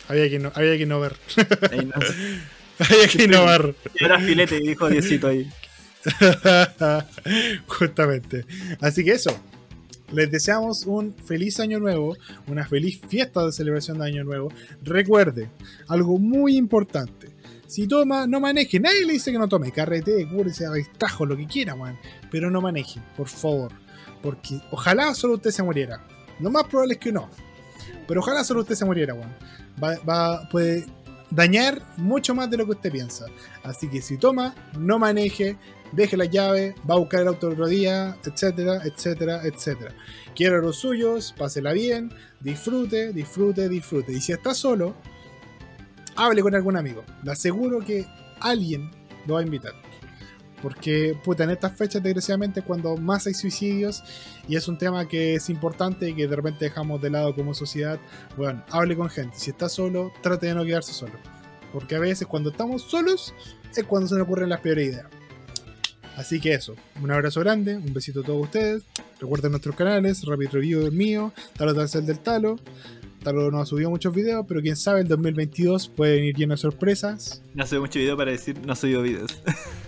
[0.09, 1.14] había que, no, había que innovar.
[1.70, 1.92] Ahí no
[2.79, 3.75] había que innovar.
[3.99, 5.51] Era filete, dijo Diosito ahí.
[7.66, 8.45] Justamente.
[8.81, 9.31] Así que eso.
[10.12, 12.16] Les deseamos un feliz año nuevo,
[12.47, 14.53] una feliz fiesta de celebración de año nuevo.
[14.83, 15.49] Recuerde,
[15.89, 17.31] algo muy importante.
[17.66, 18.79] Si toma, no maneje.
[18.79, 19.72] Nadie le dice que no tome.
[19.72, 20.66] Carrete, cúrese,
[20.99, 21.99] tajo, lo que quiera, man.
[22.31, 23.72] Pero no maneje, por favor.
[24.22, 26.07] Porque ojalá solo usted se muriera.
[26.39, 27.29] Lo más probable es que no.
[28.07, 29.33] Pero ojalá solo usted se muriera, weón.
[29.83, 30.85] Va, va- puede
[31.35, 33.26] dañar mucho más de lo que usted piensa.
[33.62, 35.57] Así que si toma, no maneje,
[35.93, 39.95] deje la llave, va a buscar el auto otro día, etcétera, etcétera, etcétera.
[40.35, 44.12] Quiero los suyos, pásela bien, disfrute, disfrute, disfrute.
[44.12, 44.95] Y si está solo,
[46.16, 47.05] hable con algún amigo.
[47.22, 48.07] Le aseguro que
[48.41, 48.91] alguien
[49.26, 49.72] lo va a invitar.
[50.62, 54.02] Porque, puta, en estas fechas, desgraciadamente, es cuando más hay suicidios
[54.48, 57.55] y es un tema que es importante y que de repente dejamos de lado como
[57.55, 57.98] sociedad.
[58.36, 59.36] Bueno, hable con gente.
[59.38, 61.14] Si está solo, trate de no quedarse solo.
[61.72, 63.34] Porque a veces cuando estamos solos
[63.76, 65.07] es cuando se nos ocurren las peores ideas.
[66.16, 68.84] Así que eso, un abrazo grande, un besito a todos ustedes.
[69.20, 72.57] Recuerden nuestros canales, Rapid Review el mío, Talo Tancel del Talo.
[73.24, 76.59] Talo no ha subido muchos videos, pero quién sabe, el 2022 puede venir lleno de
[76.59, 77.42] sorpresas.
[77.55, 79.30] No subí mucho video para decir no subido videos.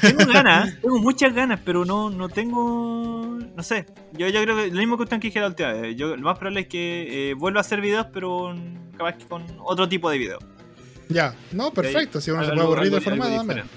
[0.00, 3.38] tengo ganas, tengo muchas ganas, pero no, no tengo.
[3.56, 3.86] No sé.
[4.12, 5.96] Yo, yo creo que lo mismo que usted que dije la última vez.
[5.96, 8.54] Yo, lo más probable es que eh, vuelva a hacer videos, pero
[8.96, 10.38] capaz que con otro tipo de video.
[11.08, 13.68] Ya, no, perfecto, si uno se puede aburrir de algo- algo formato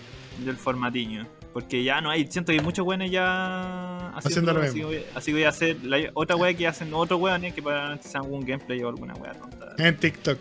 [0.46, 1.28] Del formatiño.
[1.54, 4.92] Porque ya no hay, siento que hay muchos weones ya Haciendo lo así, mismo.
[4.92, 7.94] que así que voy a hacer la, otra wea que hacen otros weones que para
[7.94, 10.38] hacer algún gameplay o alguna wea tonta en En TikTok.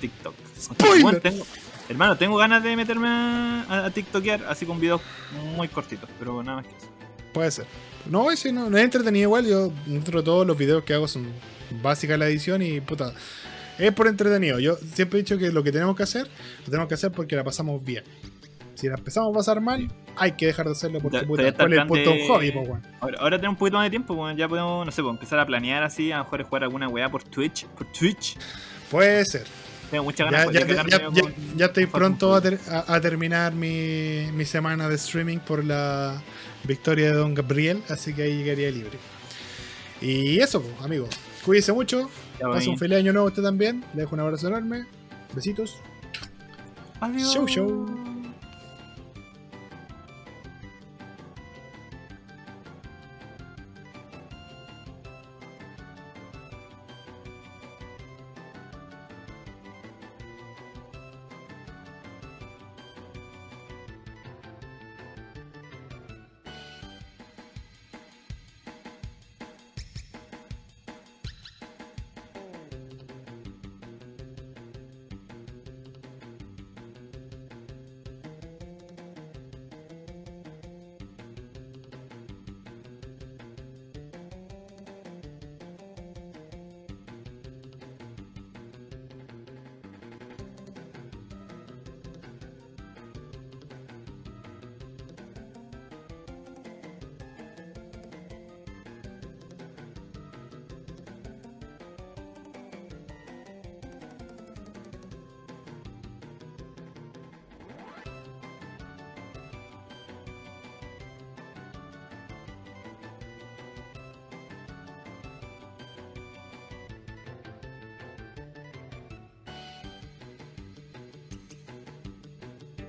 [0.00, 0.34] TikTok.
[0.34, 1.02] O sea, Spoiler.
[1.02, 1.44] bueno, tengo-
[1.88, 5.00] hermano, tengo ganas de meterme a, a, TikTokear así con videos
[5.56, 6.88] muy cortitos, pero nada más que eso.
[7.32, 7.66] Puede ser.
[8.06, 9.46] No, ese no, no es entretenido igual.
[9.46, 11.26] Yo, dentro de todos los videos que hago son
[11.82, 13.12] básicas la edición y puta.
[13.78, 14.60] Es por entretenido.
[14.60, 16.28] Yo siempre he dicho que lo que tenemos que hacer,
[16.60, 18.04] lo tenemos que hacer porque la pasamos bien.
[18.74, 21.62] Si la empezamos a pasar mal, hay que dejar de hacerlo porque puta, todavía está
[21.62, 22.82] ¿cuál es el el punto plan de un hobby, po, weón?
[23.00, 25.46] Ahora, ahora tenemos un poquito más de tiempo, ya podemos, no sé, pues, empezar a
[25.46, 27.66] planear así, a lo mejor jugar alguna weá por Twitch.
[27.66, 28.36] Por Twitch.
[28.90, 29.44] Puede ser.
[29.90, 32.50] Tengo muchas ganas Ya, de ya, cagarme ya- con- ya- ya estoy pronto a, Far
[32.50, 32.58] Cry.
[32.64, 36.20] ter- a- a terminar mi, mi semana de streaming por la
[36.64, 38.98] victoria de Don Gabriel, así que ahí llegaría libre.
[40.00, 41.10] Y eso, pues, amigos.
[41.44, 42.10] Cuídense mucho.
[42.40, 43.84] Ya, Pase un feliz año nuevo a usted también.
[43.94, 44.86] Le dejo un abrazo enorme.
[45.34, 45.76] Besitos.
[47.00, 47.32] Adiós.
[47.32, 48.13] Show, show.